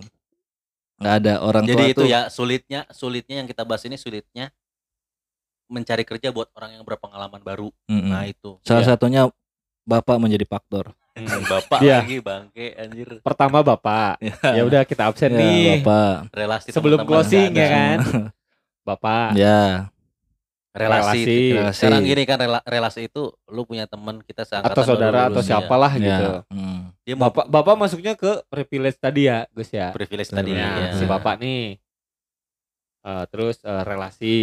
[0.97, 4.55] nggak ada orang Jadi tua itu tuh ya sulitnya, sulitnya yang kita bahas ini sulitnya
[5.67, 7.73] mencari kerja buat orang yang berpengalaman baru.
[7.89, 8.61] Nah itu.
[8.63, 8.95] salah Iya.
[8.95, 9.23] satunya
[9.83, 11.45] bapak menjadi faktor Hmm.
[11.45, 12.01] Bapak Iya.
[12.01, 13.21] lagi bangke anjir.
[13.21, 14.17] Pertama Bapak.
[14.57, 15.85] Ya udah kita absen ya, nih.
[15.85, 17.99] bapak Relasi Sebelum closing ya kan.
[18.81, 19.37] Bapak.
[19.37, 19.93] ya
[20.73, 21.21] Relasi.
[21.21, 21.37] Relasi.
[21.53, 21.77] Relasi.
[21.77, 25.93] Sekarang gini kan rela- relasi itu lu punya teman kita seangkatan Atau saudara atau siapalah
[25.93, 26.31] ya gitu.
[26.49, 26.81] mm.
[27.03, 29.93] Dia mau Bapak Bapak masuknya ke privilege tadi ya, Gus ya.
[29.93, 30.93] privilege tadi ya.
[30.93, 31.77] si Bapak nih.
[33.03, 34.37] Eh, terus eh, relasi.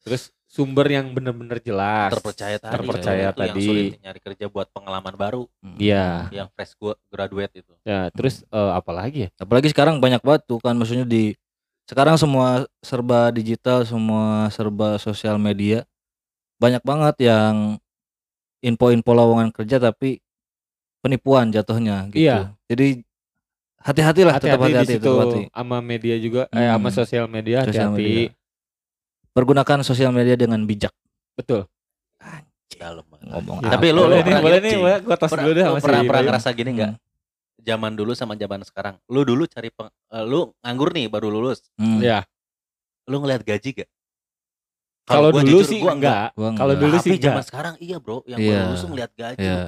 [0.00, 2.10] Terus sumber yang bener-bener jelas.
[2.10, 2.72] terpercaya tadi.
[2.74, 3.62] Terpercaya itu yang tadi.
[3.62, 5.76] sulit nyari kerja buat pengalaman baru Mm.
[5.78, 6.06] Iya.
[6.34, 7.72] yang fresh gua graduate itu.
[7.82, 9.28] Ya, terus eh, apa lagi ya?
[9.38, 11.32] apalagi sekarang banyak banget tuh kan maksudnya di
[11.90, 12.48] sekarang semua
[12.80, 15.82] serba digital semua serba sosial media
[16.56, 17.82] banyak banget yang
[18.60, 20.22] info-info lowongan kerja tapi
[21.00, 22.54] penipuan jatuhnya gitu Iya.
[22.64, 23.02] jadi
[23.80, 26.72] hati-hatilah tetap Hati-hati di hati-hati situ tetap hati sama media juga, eh Hmm.
[26.76, 28.04] sama sosial media Sosial hati-hati.
[28.04, 28.30] media.
[29.30, 30.92] pergunakan sosial media dengan bijak
[31.34, 31.64] Betul.
[32.70, 33.28] Dalam banget.
[33.30, 36.02] ngomong Ya, Tapi lu- boleh nih, pernah boleh nih, gua tos Pernah, dulu deh pernah,
[36.02, 36.92] pernah ngerasa gini enggak?
[37.60, 38.96] Zaman dulu sama zaman sekarang.
[39.06, 41.66] Lu dulu cari peng, eh, lu nganggur nih baru lulus.
[41.74, 42.00] Hmm.
[42.00, 42.24] Ya,
[43.04, 43.90] Lu ngeliat gaji gak?
[45.02, 46.26] kalau gua dulu jujur, sih gua enggak.
[46.32, 46.78] Gua Kalau enggak.
[46.78, 47.46] dulu Tapi sih zaman enggak.
[47.46, 48.48] sekarang iya bro, yang Iya.
[48.48, 49.38] baru lulus tuh ngeliat gaji.
[49.38, 49.58] ya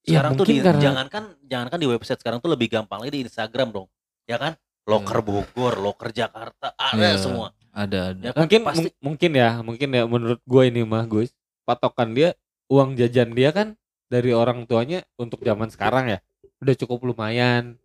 [0.00, 3.12] Iya, Sekarang tuh mungkin di, karena- jangankan jangankan di website sekarang tuh lebih gampang lagi
[3.12, 3.86] di Instagram dong.
[4.24, 4.56] Ya kan?
[4.82, 7.20] Loker Bogor, loker Jakarta, ada Iya.
[7.20, 7.52] semua.
[7.70, 8.40] ada ada Ya kan?
[8.42, 11.30] Mungkin pasti mung- mungkin ya, mungkin ya menurut gue ini mah Gus,
[11.62, 12.32] patokan dia
[12.66, 13.76] uang jajan dia kan
[14.08, 16.18] dari orang tuanya untuk zaman sekarang ya
[16.60, 17.76] udah cukup lumayan.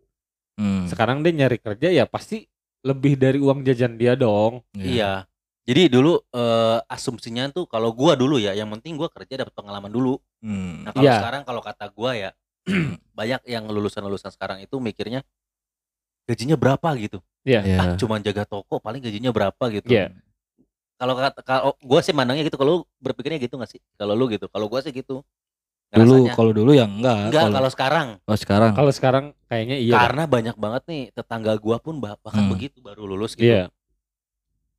[0.56, 0.88] Hmm.
[0.88, 2.48] Sekarang dia nyari kerja ya pasti
[2.84, 4.62] lebih dari uang jajan dia dong.
[4.76, 5.24] Iya.
[5.66, 9.90] Jadi dulu eh, asumsinya tuh kalau gua dulu ya, yang penting gua kerja dapat pengalaman
[9.90, 10.22] dulu.
[10.38, 10.86] Hmm.
[10.86, 11.18] Nah, kalau Iya.
[11.18, 12.30] sekarang kalau kata gua ya
[13.18, 15.26] banyak yang lulusan-lulusan sekarang itu mikirnya
[16.30, 17.18] gajinya berapa gitu.
[17.42, 17.60] Iya.
[17.66, 17.78] Ya.
[17.82, 19.90] Ah, cuman jaga toko paling gajinya berapa gitu.
[19.90, 20.14] Iya.
[20.96, 23.82] Kalau kata kalau gua sih mandangnya gitu, kalau lu berpikirnya gitu gak sih?
[24.00, 24.46] Kalau lu gitu.
[24.48, 25.20] Kalau gua sih gitu.
[25.88, 29.92] Dulu kalau dulu ya enggak enggak kalau kalau sekarang kalau sekarang Kalau sekarang kayaknya iya.
[29.92, 30.00] dah.
[30.02, 32.52] karena banyak banget nih tetangga gua pun bah- bahkan Hmm.
[32.52, 33.46] begitu baru lulus gitu.
[33.46, 33.70] Iya.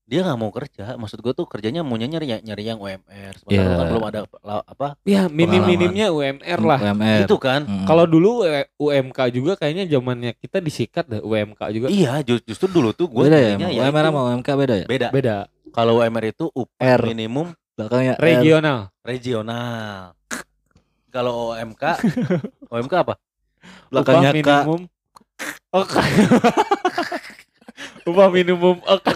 [0.03, 0.95] Dia nggak mau kerja.
[0.95, 3.33] Maksud gua tuh kerjanya maunya nyari nyari yang UMR.
[3.35, 3.75] Sementara Iya.
[3.75, 4.19] kan belum ada
[4.63, 6.79] apa Ya minim-minimnya UMR lah.
[6.81, 7.61] UMR itu kan.
[7.63, 7.83] Hmm.
[7.83, 8.43] Kalau dulu
[8.77, 11.87] UMK juga kayaknya zamannya kita disikat deh UMK juga.
[11.87, 15.07] Iya, ju- justru dulu tuh gue beda ya ya UMR sama UMK beda ya beda.
[15.09, 15.35] Beda.
[15.69, 17.01] Kalau UMR itu upah R.
[17.05, 18.15] minimum belakangnya.
[18.17, 18.79] Regional.
[19.01, 20.15] regional.
[21.17, 21.83] Kalau OMK,
[22.77, 23.17] OMK apa?
[23.89, 24.81] belakangnya upah minimum.
[25.73, 25.95] K.
[28.05, 28.75] upah minimum.
[28.85, 29.09] Oh, K.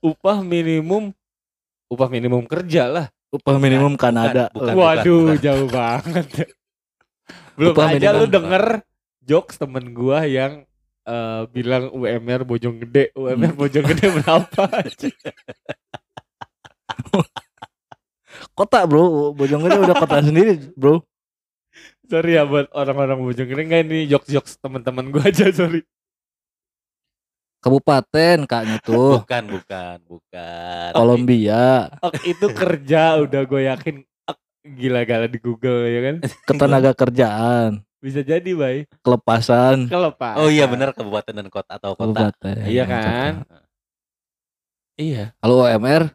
[0.00, 1.04] upah minimum.
[1.92, 3.06] Upah minimum kerja lah.
[3.28, 4.72] upah minimum Kanada bukan.
[4.72, 6.48] Waduh, jauh banget.
[7.60, 8.32] Belum Upah aja lu minimum.
[8.40, 8.64] denger
[9.20, 10.64] jokes temen gua yang
[11.04, 14.64] eh, bilang UMR Bojonggede, UMR Bojonggede berapa?
[18.60, 21.00] Kota bro Bojonggede udah kota sendiri bro
[22.04, 25.80] sorry ya buat orang-orang Bojonggede enggak ini jokes-jokes teman-teman gua aja, sorry.
[27.60, 30.90] kabupaten kaknya tuh Bukan, bukan, bukan.
[30.92, 33.94] Kolombia Ok, itu kerja udah gue yakin
[34.28, 34.38] ok,
[34.76, 36.16] gila-gala di Google ya kan.
[36.48, 38.88] ketenaga kerjaan Bisa jadi, Bay.
[39.04, 40.40] kelepasan Pak.
[40.40, 42.32] Oh iya benar kabupaten dan kota atau kota.
[42.32, 43.32] kabupaten Iya kan?
[44.96, 45.32] Iya.
[45.40, 46.12] kalau UMR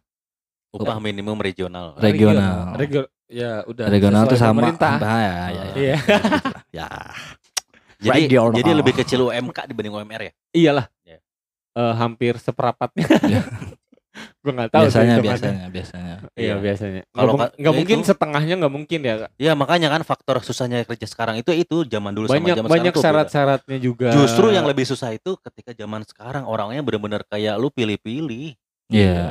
[0.77, 1.95] Upah minimum regional.
[1.97, 2.75] Regional.
[2.75, 3.89] Regio- Ya udah.
[3.89, 4.91] regional sesuai sama pemerintah.
[4.97, 5.63] Ah, ya, ya, ya.
[5.73, 5.97] Iya.
[6.71, 6.87] ya.
[7.97, 8.53] Jadi Regional.
[8.53, 10.33] jadi lebih kecil UMK dibanding UMR ya.
[10.51, 10.85] Iyalah.
[11.01, 11.17] Ya.
[11.73, 13.07] Eh, hampir seperempatnya.
[13.25, 13.41] Ya.
[14.15, 16.55] gue nggak tahu biasanya biasanya biasanya Iya Iya.
[16.57, 17.01] biasanya.
[17.09, 18.07] Kalau Kalau ka- nggak ya mungkin itu.
[18.07, 19.15] setengahnya nggak mungkin ya.
[19.17, 19.29] Kak.
[19.35, 22.93] Ya makanya kan faktor susahnya kerja sekarang itu itu zaman dulu Banyak sama zaman banyak
[22.95, 24.13] syarat-syaratnya juga.
[24.13, 28.53] Justru yang lebih susah itu ketika zaman sekarang orangnya benar-benar kayak lu pilih-pilih.
[28.87, 29.25] Iya Iya.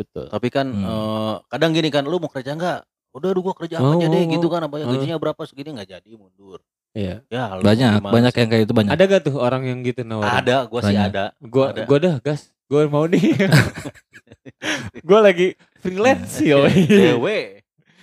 [0.00, 0.26] Betul.
[0.26, 0.82] Tapi kan Hmm.
[0.82, 2.80] eh, kadang gini kan lu mau kerja enggak?
[3.10, 4.54] Udah aduh gua kerja apa Mau, aja deh gitu mau.
[4.54, 4.92] kan apa ya Hmm.
[4.94, 6.58] gajinya berapa segini nggak jadi mundur.
[6.90, 7.22] Iya.
[7.26, 8.38] Ya lu banyak gimana banyak sih?
[8.38, 10.32] yang kayak itu banyak Ada gak tuh orang yang gitu nawarin?
[10.32, 11.06] ada gua sih Banyak.
[11.06, 11.24] ada.
[11.38, 11.82] Gua Ada.
[11.84, 12.40] gua dah gas.
[12.64, 13.20] Gua mau nih.
[15.06, 16.64] gua lagi freelance yo.
[16.66, 17.59] Cewek.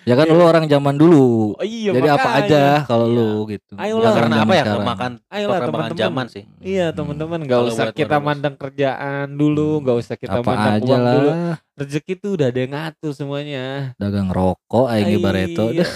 [0.07, 0.33] Ya kan Iya.
[0.33, 3.17] lu orang zaman dulu Oh iya jadi apa aja kalau Iya.
[3.17, 4.11] lu gitu Ayolah.
[4.13, 4.79] Karena apa ya sekarang.
[4.79, 5.99] kemakan Ayolah teman-teman.
[5.99, 6.43] zaman sih.
[6.59, 6.95] Iya Hmm.
[6.95, 8.25] teman-teman nggak Kalau usah kita modal.
[8.25, 11.29] mandang kerjaan dulu, nggak usah kita apa mandang aja uang dulu.
[11.29, 13.65] lah Rezeki tuh udah ada yang ngatur semuanya.
[13.97, 15.19] dagang rokok aing Iya.
[15.19, 15.91] bareto deh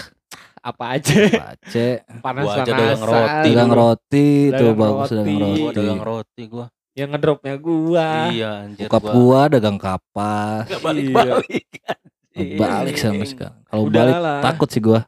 [0.62, 1.88] Apa aja pace
[2.22, 3.10] panas Gua aja dagang panasan.
[3.10, 5.42] roti dagang roti tuh Dagang bagus dagang roti.
[5.42, 6.66] roti Gua dagang roti gua.
[6.92, 8.08] Yang ngedropnya gua.
[8.30, 11.66] Iya anjir bokap gua dagang kapas Gak balik-balik.
[12.34, 14.40] balik sama sekarang kalau Udah balik lah.
[14.42, 15.00] takut sih gua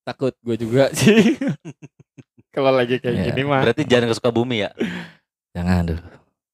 [0.00, 1.36] Takut gua juga sih.
[2.50, 3.24] Kalau lagi kayak Iya.
[3.30, 3.60] gini mah.
[3.62, 4.70] Berarti jangan ke Sukabumi ya.
[5.50, 6.02] jangan dulu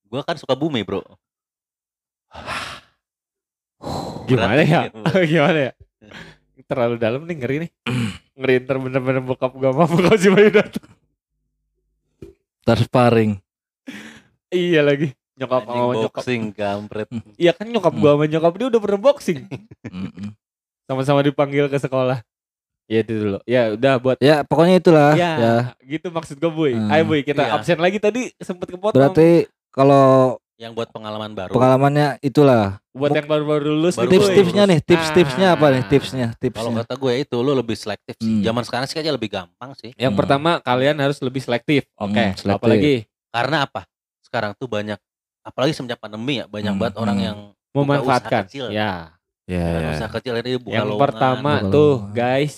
[0.07, 1.03] Gua kan Sukabumi, Bro.
[4.29, 4.87] Gimana ya?
[4.87, 4.91] ya,
[5.31, 5.73] Gimana ya?
[6.67, 7.71] Terlalu dalam nih ngeri nih.
[8.37, 10.85] Ngeri ntar bener-bener bokap gua mampu kalau si Bayu datang.
[12.61, 13.39] tersparing
[14.49, 15.13] Iya lagi.
[15.37, 16.13] Nyokap Anjing sama nyokap.
[16.17, 17.09] boxing kampret.
[17.39, 18.01] Iya kan nyokap Hmm.
[18.01, 19.41] gua sama nyokap dia udah pernah boxing.
[20.83, 22.23] Sama-sama dipanggil ke sekolah.
[22.87, 23.39] Ya itu dulu.
[23.43, 26.73] Ya udah buat ya pokoknya itulah ya, ya gitu maksud gue boy.
[26.73, 26.87] Hmm.
[26.89, 27.53] Ayo boy kita Iya.
[27.53, 28.95] absen lagi tadi sempet kepotong.
[28.95, 31.51] berarti kalau Yang buat pengalaman baru.
[31.51, 34.15] pengalamannya itulah buat yang baru-baru lulus Baru boy.
[34.15, 36.41] tips-tipsnya nih tips-tipsnya apa nih tipsnya Kalau
[36.73, 38.31] tipsnya kata gue itu lu lebih selektif sih.
[38.31, 38.45] Hmm.
[38.47, 39.91] Zaman sekarang sih kayaknya lebih gampang sih.
[39.93, 40.21] Yang Hmm.
[40.23, 41.85] pertama kalian harus lebih selektif.
[41.93, 42.15] Oke.
[42.15, 42.57] Hmm, selektif.
[42.57, 42.95] Apalagi
[43.29, 43.85] Karena apa?
[44.23, 44.97] Sekarang tuh banyak
[45.47, 47.25] apalagi semenjak pandemi ya, banyak Hmm, banget orang hmm.
[47.25, 47.39] yang
[47.73, 48.43] memanfaatkan.
[48.43, 48.67] usaha kecil.
[48.69, 48.93] Ya.
[49.47, 49.91] ya, Kan ya.
[49.95, 52.13] usaha kecil ini buka Yang lowongan, pertama buka tuh lowongan.
[52.13, 52.55] guys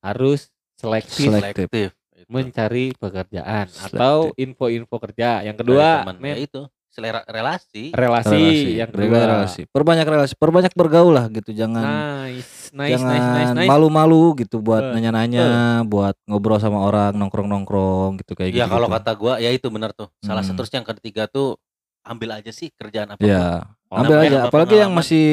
[0.00, 0.40] harus
[0.74, 1.68] selektif Selektif.
[1.70, 1.90] selektif.
[2.18, 2.28] Itu.
[2.28, 3.92] mencari pekerjaan Selektif.
[3.92, 5.42] atau info-info kerja.
[5.42, 6.16] Yang kedua teman.
[6.22, 7.90] ya itu selera relasi.
[7.90, 8.42] relasi.
[8.74, 11.82] Yang Beri kedua relasi perbanyak relasi perbanyak bergaul lah gitu jangan
[12.26, 13.68] nice, nice, jangan nice, nice, nice.
[13.68, 15.46] malu-malu gitu buat nanya-nanya
[15.84, 19.90] buat ngobrol sama orang nongkrong-nongkrong gitu kayak Ya gitu kalau kata gua ya itu benar
[19.90, 20.08] tuh.
[20.18, 20.48] Salah Hmm.
[20.48, 21.56] satu terus yang ketiga tuh
[22.02, 23.20] ambil aja sih kerjaan apa.
[23.20, 25.26] ya Oh, ambil namanya aja nambah apalagi yang masih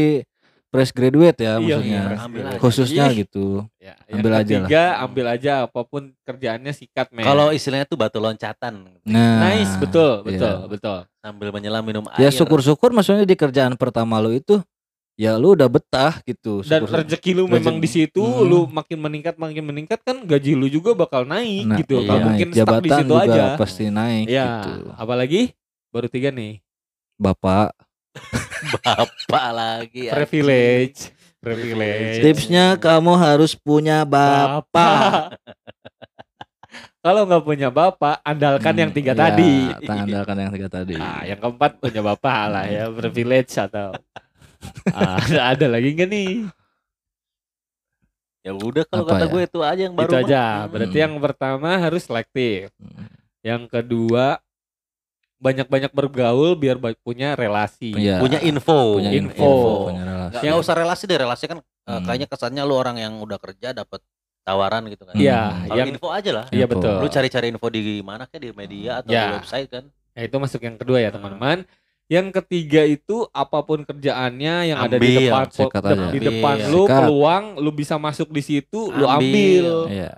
[0.67, 2.59] fresh graduate ya Iya, maksudnya iya, fresh graduate.
[2.59, 3.15] khususnya Ih.
[3.17, 3.45] gitu
[3.79, 4.69] Ya, Ambil aja lah.
[4.99, 7.23] ambil aja apa pun kerjaannya sikat men.
[7.23, 10.25] Kalau istilahnya tuh batu loncatan nah nice, betul, iya.
[10.27, 10.99] betul, betul.
[11.17, 12.35] sambil menyelam minum ya air.
[12.35, 14.59] syukur-syukur maksudnya di kerjaan pertama lu itu
[15.15, 16.99] ya lu udah betah gitu Dan syukur-syukur.
[17.01, 18.43] rezeki lu memang di situ, Hmm.
[18.45, 21.97] lu makin meningkat, makin meningkat kan gaji lu juga bakal naik Nah, gitu.
[21.97, 22.07] iya.
[22.09, 22.55] Gak mungkin naik.
[22.57, 23.43] stuck di jabatan situ juga aja.
[23.55, 25.41] pasti naik Ya, gitu apalagi
[25.89, 26.61] baru tiga nih,
[27.15, 27.73] bapak
[28.75, 30.09] bapak lagi.
[30.09, 31.09] privilege,
[31.39, 32.21] privilege.
[32.21, 35.33] tipsnya kamu harus punya bapak
[36.99, 39.71] Kalau nggak punya bapak, andalkan yang tiga Ya, tadi.
[39.87, 43.95] andalkan yang tiga tadi Nah, yang keempat punya bapak lah ya, privilege atau
[44.85, 46.31] Ah, ada, ada lagi nggak nih?
[48.41, 49.31] Ya udah kalau Apa kata ya?
[49.31, 50.03] gue itu aja yang baru.
[50.05, 50.23] Itu mah.
[50.25, 50.43] aja.
[50.43, 50.67] Hmm.
[50.69, 51.05] Berarti Hmm.
[51.07, 52.67] yang pertama harus selektif.
[52.75, 53.07] Hmm.
[53.39, 54.25] Yang kedua
[55.39, 57.91] banyak-banyak bergaul biar punya relasi.
[57.91, 58.19] Iya.
[58.19, 58.99] punya info.
[58.99, 59.33] punya info.
[59.33, 60.33] info, punya relasi.
[60.35, 62.03] Nggak, nggak usah relasi deh, relasi kan eh, Hmm.
[62.05, 64.03] kayaknya kesannya lu orang yang udah kerja dapat
[64.41, 65.13] tawaran gitu kan.
[65.13, 66.45] Iya, Kalau yang info aja lah.
[66.49, 66.95] iya betul.
[66.97, 69.23] Lu cari-cari info di mana kayak di media atau Ya.
[69.23, 69.83] di website kan.
[70.11, 71.63] Ya, itu masuk yang kedua ya teman-teman.
[72.05, 76.07] Yang ketiga itu apa pun kerjaannya yang ada di Ambil, depan sikat de- aja.
[76.09, 76.67] di depan Ambil.
[76.67, 76.97] lu Sikat.
[76.99, 79.13] peluang lu bisa masuk di situ lu Ambil.
[79.15, 80.11] ambil Iya.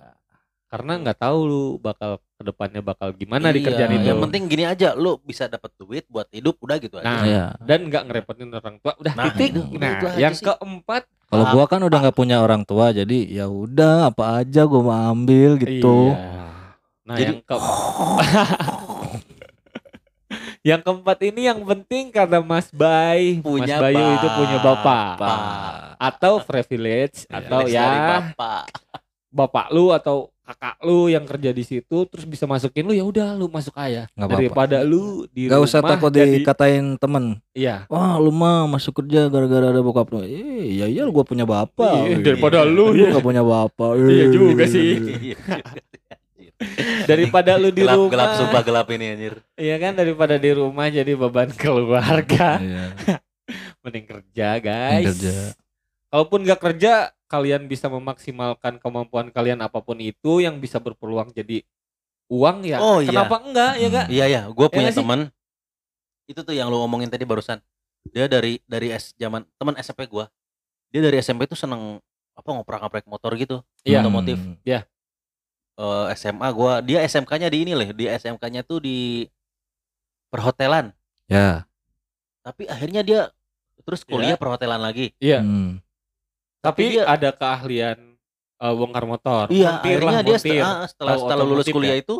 [0.71, 4.07] Karena nggak tahu lu bakal ke depannya bakal gimana di Iya, kerjaan itu.
[4.07, 7.05] Yang penting gini aja, lu bisa dapat duit buat hidup udah gitu aja.
[7.05, 7.45] Nah, Iya.
[7.59, 9.51] dan nggak ngerepotin orang tua udah Nah, titik.
[9.51, 10.47] itu- nah, itu yang sih.
[10.47, 14.81] keempat Kalau gua kan udah nggak punya orang tua jadi ya udah apa aja gua
[14.81, 16.11] mau ambil gitu.
[16.11, 16.39] Iya.
[17.03, 17.55] Nah, Jadi- yang ke
[20.61, 25.17] Yang keempat ini yang penting kata Mas Bay, Punya Mas Bayu itu punya bapak.
[25.17, 25.39] bapak.
[25.97, 27.37] Atau privilege Iya.
[27.41, 27.87] atau ya
[28.21, 28.63] bapak.
[29.29, 33.33] bapak lu atau kakak lu yang kerja di situ terus bisa masukin lu ya udah
[33.33, 34.11] lu masuk aja.
[34.11, 34.35] Nggak apa-apa.
[34.37, 37.39] daripada lu di Gak usah rumah takut jadi- dikatain temen.
[37.51, 37.87] Iya.
[37.87, 40.21] Wah lu mah masuk kerja gara-gara ada bokap lu.
[40.21, 42.03] Eh ya iya gua punya bapak.
[42.03, 43.91] Iya, daripada lu Lu ya gak punya bapak.
[43.97, 44.91] Iya juga sih.
[45.31, 45.37] Iya.
[47.09, 48.11] daripada lu di gelap, rumah.
[48.11, 49.33] gelap sumpah gelap ini anjir.
[49.55, 52.59] iya kan daripada di rumah jadi beban keluarga.
[52.59, 52.85] Iya.
[53.81, 55.05] Mending kerja guys.
[55.09, 55.57] kerja
[56.11, 56.93] kalaupun nggak kerja
[57.25, 61.63] kalian bisa memaksimalkan kemampuan kalian apa pun itu yang bisa berpeluang jadi
[62.27, 63.09] uang ya Oh, iya.
[63.09, 63.95] kenapa enggak ya Hmm.
[63.95, 64.99] kak Iya ya, gue punya sih?
[64.99, 65.31] teman
[66.27, 67.59] itu tuh yang lu ngomongin tadi barusan.
[68.07, 70.31] Dia dari dari S zaman teman SMP gua.
[70.87, 71.99] Dia dari SMP tuh seneng
[72.31, 73.59] apa ngoprak-ngoprak motor gitu.
[73.83, 73.99] Iya.
[73.99, 74.39] Otomotif.
[74.39, 74.55] Hmm.
[74.63, 74.83] Eh,
[76.15, 79.27] SMA gua, dia SMK-nya di ini loh, di SMK-nya tuh di
[80.27, 80.95] perhotelan.
[81.27, 81.67] Ya.
[82.41, 83.21] Tapi akhirnya dia
[83.81, 84.39] terus kuliah Iya.
[84.39, 85.11] perhotelan lagi.
[85.17, 85.83] iya Hmm.
[86.61, 87.97] Tapi dia- ada keahlian
[88.55, 90.53] eh, bongkar motor Iya, Montir akhirnya lah, dia montir.
[90.53, 91.99] setelah, setelah, Tahu setelah lulus kuliah ya?
[91.99, 92.15] itu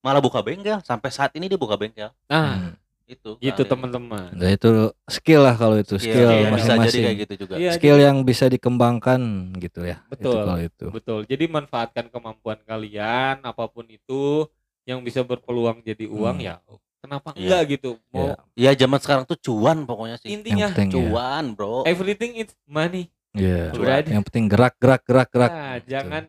[0.00, 0.78] malah buka bengkel.
[0.80, 2.14] Sampai saat ini dia buka bengkel.
[2.24, 2.72] nah Hmm.
[3.04, 3.36] Itu.
[3.36, 4.70] gitu teman-teman Nah, itu
[5.06, 7.04] skill lah kalau itu Iya, skill iya, bisa jadi masing-masing.
[7.04, 7.54] kayak gitu juga.
[7.54, 9.20] Iya, skill yang bisa dikembangkan
[9.58, 10.00] gitu ya.
[10.00, 10.34] Itu Betul.
[10.38, 10.86] kalau itu.
[10.88, 14.48] betul jadi manfaatkan kemampuan kalian apa pun itu
[14.82, 16.46] yang bisa berpeluang jadi uang Hmm.
[16.46, 16.54] ya
[16.98, 17.40] kenapa Iya.
[17.42, 18.72] enggak gitu mau Iya.
[18.72, 20.28] Ya zaman sekarang tuh cuan pokoknya sih.
[20.30, 20.96] intinya penting ya.
[21.04, 21.84] Cuan, Bro.
[21.84, 23.74] everything is money Iya.
[23.74, 23.96] Udah.
[24.06, 25.50] Yang penting gerak gerak gerak gerak.
[25.50, 25.86] Nah, Gitu.
[25.90, 26.22] jangan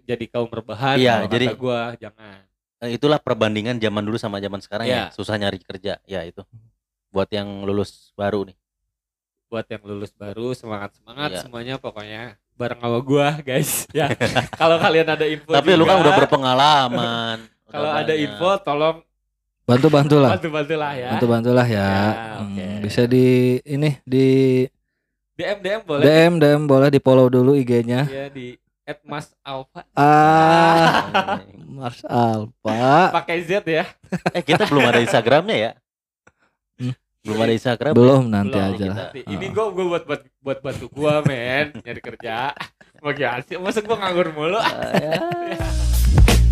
[0.00, 2.42] jadi kaum rebahan Iya, jadi- gua jangan
[2.78, 5.08] Eh, itulah perbandingan zaman dulu sama zaman sekarang Iya.
[5.08, 6.42] ya susah nyari kerja ya itu
[7.08, 8.56] buat yang lulus baru nih
[9.46, 11.40] buat yang lulus baru semangat semangat Iya.
[11.40, 14.10] semuanya pokoknya bareng sama gua guys ya
[14.52, 17.36] kalau kalian ada info tapi lu kan juga, udah berpengalaman
[17.72, 18.96] kalau ada info tolong
[19.64, 20.36] Bantu bantulah.
[20.36, 21.80] bantu bantulah ya Bantu bantulah ya.
[21.80, 22.04] Ya,
[22.36, 22.66] Hmm, oke.
[22.84, 23.26] Bisa di
[23.64, 24.26] ini di
[25.34, 28.06] DM DM boleh DM DM boleh di follow dulu IG-nya.
[28.06, 28.54] ya di
[29.02, 31.40] @masalfa Ah,
[31.74, 33.10] Mars Alpha.
[33.10, 33.82] pakai Z ya
[34.30, 35.72] eh kita belum ada Instagramnya ya
[36.74, 36.90] Hmm.
[37.24, 38.96] belum ada Instagram Belum nanti Belum, aja lah.
[39.08, 39.20] nanti.
[39.24, 39.50] ini Ah.
[39.50, 42.50] gua gua buat buat buat bantu gua men nyari kerja
[42.94, 45.12] gimana sih masa gua nganggur mulu Ah, ya.